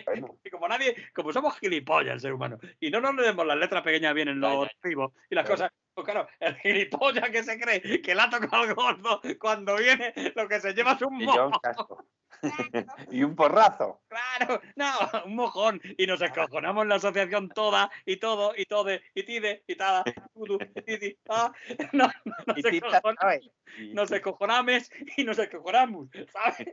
Bueno. 0.06 0.28
Y 0.44 0.50
como 0.50 0.68
nadie, 0.68 0.96
como 1.14 1.32
somos 1.32 1.58
gilipollas 1.58 2.14
el 2.14 2.20
ser 2.20 2.32
humano, 2.32 2.58
y 2.80 2.90
no 2.90 3.00
nos 3.00 3.14
leemos 3.14 3.46
las 3.46 3.56
letras 3.56 3.82
pequeñas 3.82 4.14
bien 4.14 4.28
en 4.28 4.40
los 4.40 4.66
archivos 4.66 5.12
y 5.30 5.34
las 5.34 5.46
cosas, 5.48 5.70
pues 5.94 6.04
claro, 6.04 6.26
el 6.40 6.56
gilipollas 6.56 7.30
que 7.30 7.42
se 7.42 7.58
cree 7.60 8.00
que 8.02 8.14
la 8.14 8.30
toca 8.30 8.48
al 8.56 8.74
gordo, 8.74 9.20
cuando 9.38 9.76
viene 9.76 10.12
lo 10.34 10.48
que 10.48 10.60
se 10.60 10.72
lleva 10.72 10.92
es 10.92 11.02
un 11.02 11.20
Y 11.20 11.26
y 13.10 13.22
un 13.22 13.34
porrazo. 13.36 14.02
Claro, 14.08 14.60
no, 14.76 14.90
un 15.26 15.34
mojón. 15.36 15.80
Y 15.96 16.06
nos 16.06 16.20
escojonamos 16.22 16.86
la 16.86 16.96
asociación 16.96 17.48
toda, 17.48 17.90
y 18.06 18.16
todo, 18.18 18.52
y 18.56 18.64
todo, 18.66 18.90
y 19.14 19.22
tide, 19.24 19.64
y 19.66 19.74
tada, 19.76 20.04
tudu, 20.34 20.58
tidi, 20.86 21.18
ah. 21.28 21.52
No, 21.92 22.10
nos 22.46 22.58
Y 22.58 22.62
tita, 22.62 22.86
escojonamos, 22.88 23.50
nos 23.92 24.10
escojonamos 24.12 24.90
y 25.16 25.24
nos 25.24 25.38
escojonamos, 25.38 26.08
¿sabes? 26.32 26.66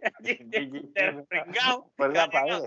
Pringao, 1.27 1.91
Pues 1.95 2.13
la 2.13 2.27
pared. 2.27 2.63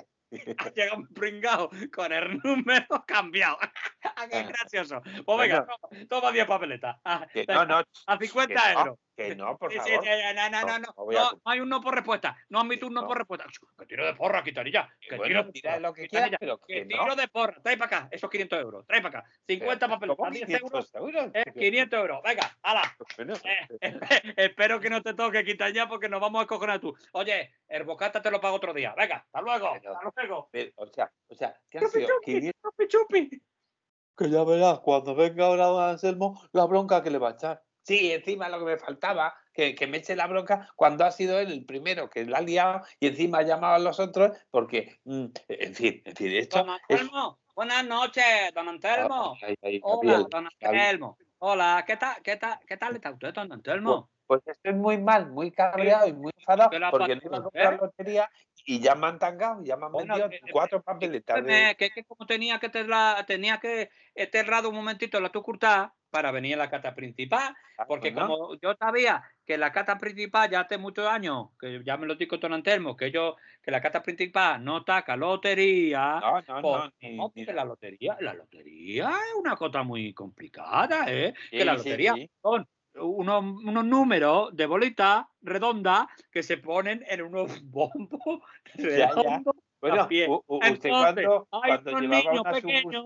ha 0.58 0.70
llegado 0.74 0.96
un 0.98 1.08
pringao 1.08 1.70
con 1.94 2.12
el 2.12 2.38
número 2.44 2.86
cambiado. 3.06 3.58
¡Qué 4.00 4.08
Ah. 4.16 4.26
gracioso! 4.26 5.00
Pues 5.24 5.38
venga, 5.38 5.60
Bueno. 5.64 5.76
toma, 5.90 6.06
toma 6.08 6.32
10 6.32 6.46
papeletas. 6.46 6.96
Ah, 7.04 7.26
venga, 7.34 7.54
no, 7.64 7.64
no, 7.66 7.84
a 8.06 8.18
50 8.18 8.54
que 8.54 8.74
no, 8.74 8.80
euros. 8.80 8.98
Que 9.26 9.34
no, 9.34 9.58
por 9.58 9.72
sí, 9.72 9.78
favor. 9.78 10.04
sí, 10.04 10.10
no, 10.10 10.32
no, 10.34 10.50
no, 10.50 10.60
no, 10.60 10.66
No, 10.66 10.78
no, 10.78 10.86
no 10.96 11.04
voy 11.04 11.16
a- 11.16 11.18
no, 11.20 11.30
no 11.32 11.40
hay 11.50 11.60
un 11.60 11.68
no 11.68 11.80
por 11.80 11.94
respuesta. 11.94 12.36
No 12.50 12.60
admito 12.60 12.86
un 12.86 12.94
no, 12.94 13.00
No. 13.02 13.06
por 13.08 13.18
respuesta. 13.18 13.46
Que 13.78 13.86
tiro 13.86 14.06
de 14.06 14.14
porra, 14.14 14.44
quitanilla. 14.44 14.88
Que 15.00 15.16
Bueno, 15.16 15.24
tiro 15.28 15.44
de 15.44 15.52
tira 15.52 15.70
porra, 15.72 15.80
lo 15.88 15.92
que 15.94 16.08
quieras, 16.08 16.30
pero 16.38 16.58
Que 16.58 16.74
que 16.74 16.84
tiro 16.86 17.16
de 17.16 17.28
porra. 17.28 17.60
Trae 17.62 17.76
para 17.76 17.96
acá 17.98 18.08
esos 18.12 18.30
500 18.30 18.60
euros. 18.60 18.86
Trae 18.86 19.02
para 19.02 19.18
acá. 19.20 19.30
50 19.46 19.86
¿Cómo 19.88 19.98
papeletas, 20.16 20.48
10 20.48 20.60
euros. 20.62 20.90
500 20.92 20.94
euros? 20.94 21.30
eh, 21.34 21.52
500 21.52 21.98
euros. 22.00 22.22
Venga, 22.22 22.56
hala. 22.62 22.82
Bueno, 23.18 23.34
Eh, 23.44 23.66
espe- 23.80 24.34
espero 24.36 24.80
que 24.80 24.90
no 24.90 25.02
te 25.02 25.14
toque 25.14 25.44
quitar 25.44 25.72
ya 25.72 25.88
porque 25.88 26.08
nos 26.08 26.20
vamos 26.20 26.42
a 26.44 26.46
cojonar 26.46 26.78
tú. 26.80 26.94
Oye, 27.12 27.54
el 27.68 27.82
bocata 27.84 28.22
te 28.22 28.30
lo 28.30 28.40
pago 28.40 28.56
otro 28.56 28.72
día. 28.72 28.94
Venga, 28.96 29.16
hasta 29.16 29.40
luego. 29.42 29.72
Pero- 29.80 29.96
Hasta 29.96 30.22
luego. 30.22 30.48
pero, 30.52 30.70
o 30.76 30.86
sea, 30.86 31.10
o 31.28 31.34
sea, 31.34 31.54
¿qué 31.68 31.78
ha 31.78 31.80
Chupi, 31.82 31.92
sido? 31.98 32.08
chupi, 32.08 32.24
500 32.34 32.62
chupi, 32.62 32.88
chupi. 32.88 33.42
Que 34.16 34.30
ya 34.30 34.42
verás, 34.44 34.80
cuando 34.80 35.14
venga 35.14 35.46
ahora 35.46 35.90
Anselmo, 35.90 36.42
la 36.52 36.64
bronca 36.66 37.02
que 37.02 37.10
le 37.10 37.18
va 37.18 37.28
a 37.28 37.32
echar. 37.32 37.62
Sí, 37.88 38.12
encima 38.12 38.50
lo 38.50 38.58
que 38.58 38.66
me 38.66 38.76
faltaba, 38.76 39.34
que, 39.50 39.74
que 39.74 39.86
me 39.86 39.96
eche 39.96 40.14
la 40.14 40.26
bronca 40.26 40.68
cuando 40.76 41.06
ha 41.06 41.10
sido 41.10 41.38
él 41.40 41.50
el 41.50 41.64
primero 41.64 42.10
que 42.10 42.26
la 42.26 42.36
ha 42.36 42.40
liado 42.42 42.82
y 43.00 43.06
encima 43.06 43.38
ha 43.38 43.42
llamado 43.44 43.76
a 43.76 43.78
los 43.78 43.98
otros 43.98 44.36
porque, 44.50 45.00
mm, 45.04 45.24
en 45.48 45.74
fin, 45.74 46.02
en 46.04 46.14
fin, 46.14 46.36
esto 46.36 46.58
Don 46.58 46.68
es... 46.68 47.00
Antelmo, 47.00 47.38
buenas 47.54 47.86
noches, 47.86 48.52
don 48.54 48.68
Antelmo. 48.68 49.38
Ay, 49.40 49.54
ay, 49.62 49.80
Hola, 49.82 50.12
Gabriel, 50.12 50.26
don 50.30 50.48
Gabriel. 50.60 50.82
Antelmo. 50.84 51.18
Hola, 51.38 51.84
¿qué 51.86 51.96
tal, 51.96 52.22
qué 52.22 52.36
tal, 52.36 52.58
qué 52.66 52.76
tal 52.76 52.94
está 52.96 53.10
usted, 53.10 53.32
don 53.32 53.50
Antelmo? 53.50 54.10
Pues 54.26 54.42
estoy 54.46 54.74
muy 54.74 54.98
mal, 54.98 55.30
muy 55.30 55.50
cabreado 55.50 56.08
y 56.08 56.12
muy 56.12 56.30
enfadado 56.36 56.68
¿Qué 56.68 56.78
le 56.78 56.84
ha 56.84 56.90
porque 56.90 57.16
no 57.16 57.22
iba 57.24 57.38
a 57.38 57.42
comprar 57.42 57.72
eh? 57.72 57.78
lotería 57.80 58.30
y 58.66 58.80
ya 58.80 58.94
me 58.94 59.06
han 59.06 59.18
tangado, 59.18 59.64
ya 59.64 59.78
me 59.78 59.86
han 59.86 59.92
Bueno, 59.92 60.14
vendido 60.14 60.28
que- 60.28 60.52
cuatro 60.52 60.82
papeletas 60.82 61.36
de... 61.36 61.40
Escúchame, 61.70 61.76
que, 61.76 61.90
que 61.90 62.04
como 62.04 62.26
tenía 62.26 62.58
que 62.60 62.68
terla, 62.68 63.24
tenía 63.26 63.56
que 63.58 63.88
enterrado 64.14 64.68
un 64.68 64.74
momentito 64.76 65.18
la 65.20 65.30
tu 65.32 65.42
curta, 65.42 65.94
para 66.10 66.30
venir 66.30 66.54
a 66.54 66.58
la 66.58 66.70
cata 66.70 66.94
principal. 66.94 67.54
Ah, 67.76 67.84
Porque 67.86 68.12
pues 68.12 68.24
como 68.24 68.54
yo 68.60 68.74
sabía 68.78 69.22
que 69.44 69.58
la 69.58 69.72
cata 69.72 69.98
principal 69.98 70.50
ya 70.50 70.60
hace 70.60 70.78
muchos 70.78 71.06
años, 71.06 71.48
que 71.60 71.82
ya 71.84 71.96
me 71.96 72.06
lo 72.06 72.14
dijo 72.14 72.36
Don 72.38 72.52
Antelmo, 72.52 72.96
que 72.96 73.10
yo, 73.10 73.36
que 73.62 73.70
la 73.70 73.80
cata 73.80 74.02
principal 74.02 74.62
no 74.62 74.84
taca 74.84 75.16
lotería, 75.16 76.20
No, 76.20 76.32
no, 76.40 76.62
pues, 76.62 76.62
no. 76.62 76.92
ni- 77.00 77.16
no, 77.16 77.30
porque 77.30 77.52
la 77.52 77.64
lotería, 77.64 78.16
la 78.20 78.34
lotería 78.34 79.10
es 79.10 79.34
una 79.38 79.56
cosa 79.56 79.82
muy 79.82 80.12
complicada, 80.14 81.04
¿eh? 81.08 81.34
que 81.50 81.64
la 81.64 81.72
sí, 81.72 81.78
lotería 81.78 82.14
sí. 82.14 82.30
son 82.42 82.68
unos, 82.94 83.44
unos 83.64 83.84
números 83.84 84.56
de 84.56 84.66
bolita 84.66 85.28
redonda 85.42 86.08
que 86.32 86.42
se 86.42 86.58
ponen 86.58 87.04
en 87.06 87.22
unos 87.22 87.46
bombos 87.70 88.42
ya. 88.74 89.10
Bueno, 89.80 90.08
usted 90.72 90.90
cuando, 90.90 91.48
hay 91.52 91.70
cuando 91.70 91.90
unos 91.90 92.02
niños 92.24 92.44
pequeños, 92.62 93.04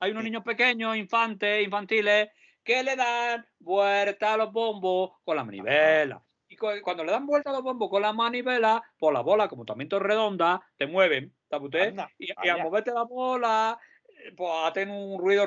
hay 0.00 0.10
unos 0.10 0.24
niños 0.24 0.42
pequeños, 0.44 0.96
infantes, 0.96 1.64
infantiles, 1.64 2.28
que 2.62 2.82
le 2.82 2.96
dan 2.96 3.46
vuelta 3.58 4.34
a 4.34 4.36
los 4.36 4.52
bombos 4.52 5.12
con 5.24 5.36
la 5.36 5.44
manivela. 5.44 6.22
Y 6.48 6.56
cu- 6.56 6.80
cuando 6.82 7.04
le 7.04 7.12
dan 7.12 7.26
vuelta 7.26 7.50
a 7.50 7.52
los 7.54 7.62
bombos 7.62 7.88
con 7.88 8.02
la 8.02 8.12
manivela, 8.12 8.82
por 8.98 9.14
la 9.14 9.20
bola, 9.20 9.48
como 9.48 9.64
también 9.64 9.88
redonda, 9.90 10.60
te 10.76 10.86
mueven, 10.86 11.34
¿sabe 11.48 11.64
usted? 11.66 11.94
Y, 12.18 12.26
y 12.26 12.48
al 12.48 12.62
moverte 12.62 12.92
la 12.92 13.04
bola, 13.04 13.78
eh, 14.08 14.32
pues 14.36 14.50
hacen 14.64 14.90
un 14.90 15.18
ruido 15.20 15.46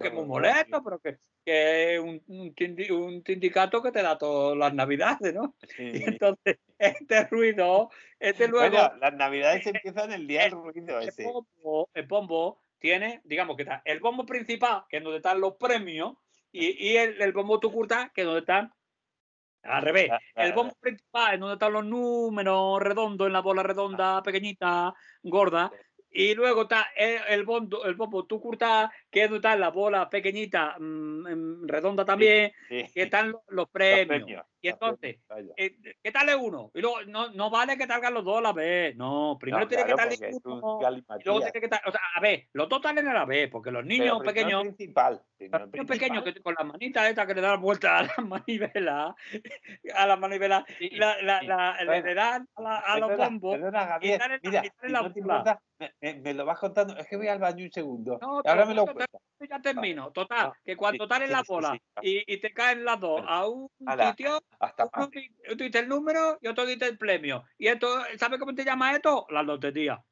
que 0.00 0.08
es 0.08 0.12
muy 0.14 0.24
molesto, 0.24 0.82
pero 0.82 0.98
que, 0.98 1.18
que 1.44 1.94
es 1.94 2.00
un, 2.00 2.22
un, 2.26 2.54
un 2.90 3.22
sindicato 3.24 3.82
que 3.82 3.92
te 3.92 4.02
da 4.02 4.16
todas 4.18 4.56
las 4.56 4.72
navidades, 4.74 5.34
¿no? 5.34 5.54
Sí. 5.76 5.92
Y 5.94 6.02
entonces, 6.18 6.58
este 6.80 7.24
ruido, 7.26 7.90
este 8.18 8.48
luego, 8.48 8.76
Bueno, 8.76 8.96
las 8.98 9.14
navidades 9.14 9.66
empiezan 9.66 10.12
el 10.12 10.26
día 10.26 10.42
del 10.42 10.52
ruido 10.52 10.98
el 10.98 11.08
ese. 11.08 11.24
bombo, 11.24 11.90
el 11.94 12.06
bombo 12.06 12.62
tiene, 12.78 13.20
digamos 13.24 13.56
que 13.56 13.62
está 13.62 13.82
el 13.84 14.00
bombo 14.00 14.24
principal, 14.26 14.84
que 14.88 14.98
es 14.98 15.02
donde 15.04 15.18
están 15.18 15.40
los 15.40 15.56
premios, 15.56 16.14
y, 16.52 16.88
y 16.88 16.96
el, 16.96 17.20
el 17.20 17.32
bombo 17.32 17.60
tucurta, 17.60 18.10
que 18.14 18.22
es 18.22 18.26
donde 18.26 18.40
están 18.40 18.72
al 19.62 19.82
revés. 19.82 20.10
Ah, 20.10 20.18
El 20.36 20.52
ah, 20.52 20.54
bombo 20.54 20.74
principal 20.80 21.34
es 21.34 21.40
donde 21.40 21.54
están 21.54 21.72
los 21.72 21.84
números 21.84 22.80
redondos 22.80 23.26
en 23.26 23.32
la 23.34 23.40
bola 23.40 23.62
redonda, 23.62 24.22
pequeñita, 24.22 24.94
gorda. 25.22 25.70
Y 26.12 26.34
luego 26.34 26.62
está 26.62 26.88
el, 26.96 27.18
el, 27.28 27.44
bombo, 27.44 27.84
el 27.84 27.94
bombo 27.94 28.24
tucurta, 28.26 28.90
que 29.10 29.22
es 29.24 29.30
donde 29.30 29.38
está 29.46 29.56
la 29.56 29.70
bola 29.70 30.10
pequeñita, 30.10 30.76
mm, 30.78 30.82
mm, 31.62 31.68
redonda 31.68 32.04
también, 32.04 32.52
Sí. 32.68 32.84
que 32.92 33.02
están 33.02 33.30
los, 33.30 33.42
los 33.48 33.68
premios. 33.70 34.42
Y 34.62 34.68
entonces, 34.68 35.16
eh, 35.56 35.76
¿qué 36.02 36.12
tal 36.12 36.28
es 36.28 36.34
uno? 36.36 36.70
Y 36.74 36.80
luego, 36.82 37.02
no, 37.06 37.30
no 37.30 37.48
vale 37.48 37.78
que 37.78 37.86
salgan 37.86 38.12
los 38.12 38.24
dos 38.24 38.38
a 38.38 38.40
la 38.42 38.52
vez. 38.52 38.94
No, 38.96 39.38
primero 39.40 39.64
No, 39.64 39.68
tiene 39.68 39.84
claro, 39.84 40.08
que 40.10 40.30
un 40.32 40.40
uno. 40.44 40.80
Y 41.18 41.24
luego 41.24 41.40
tiene 41.40 41.52
que 41.60 41.64
estar, 41.66 41.80
o 41.86 41.90
sea, 41.92 42.00
a 42.14 42.20
ver, 42.20 42.48
los 42.52 42.68
dos 42.68 42.82
salen 42.82 43.08
a 43.08 43.14
la 43.14 43.24
vez, 43.24 43.48
porque 43.48 43.70
los 43.70 43.82
Pero 43.84 43.88
niños 43.88 44.18
el 44.20 44.26
pequeños, 44.26 44.62
principal, 44.62 45.22
los 45.38 45.70
niños 45.72 45.86
pequeños 45.86 46.24
que 46.24 46.34
con 46.42 46.54
las 46.58 46.66
manitas 46.66 47.08
estas 47.08 47.26
que 47.26 47.34
le 47.34 47.40
dan 47.40 47.60
vuelta 47.60 47.98
a 47.98 48.02
la 48.02 48.14
manivela, 48.26 49.14
a 49.94 50.06
la 50.06 50.16
manivela, 50.16 50.64
Sí, 50.78 50.90
la, 50.90 51.22
la, 51.22 51.40
sí. 51.40 51.46
la- 51.46 51.76
le- 51.80 51.86
Bueno, 51.86 52.06
le 52.06 52.14
dan 52.14 52.48
a, 52.56 52.62
la- 52.62 52.78
a 52.80 52.98
los 52.98 53.16
bombos. 53.16 53.56
perdona, 53.56 53.86
Javier, 53.86 54.18
dan 54.18 54.32
en 54.32 54.40
la- 54.42 54.50
mira, 54.50 54.50
y 54.50 54.52
dan 54.52 54.64
en 54.66 55.14
si 55.14 55.20
la 55.20 55.38
no 55.38 55.60
me, 56.00 56.14
me- 56.14 56.34
lo 56.34 56.44
vas 56.44 56.58
contando. 56.58 56.96
Es 56.96 57.06
que 57.06 57.16
voy 57.16 57.28
al 57.28 57.38
baño 57.38 57.64
un 57.64 57.72
segundo. 57.72 58.18
No, 58.20 58.42
ahora 58.44 58.66
me 58.66 58.74
lo 58.74 58.86
ya 59.48 59.60
termino. 59.60 60.10
Total, 60.12 60.48
Ah, 60.48 60.52
que 60.64 60.76
cuando 60.76 61.04
sí, 61.04 61.22
en 61.22 61.32
la 61.32 61.42
bola 61.46 61.72
sí. 61.72 61.80
y, 62.26 62.34
y 62.34 62.40
te 62.40 62.52
caen 62.52 62.84
las 62.84 63.00
dos 63.00 63.22
a 63.26 63.46
un 63.48 63.68
ala. 63.86 64.10
sitio, 64.10 64.42
Hasta 64.58 64.88
uno, 64.96 65.10
dice 65.56 65.78
el 65.78 65.88
número 65.88 66.38
y 66.40 66.48
otro 66.48 66.66
dice 66.66 66.86
el 66.86 66.98
premio. 66.98 67.44
Y 67.58 67.68
esto, 67.68 67.88
¿sabes 68.18 68.38
cómo 68.38 68.54
te 68.54 68.64
llama 68.64 68.94
esto? 68.94 69.26
La 69.30 69.42
lotería. 69.42 70.02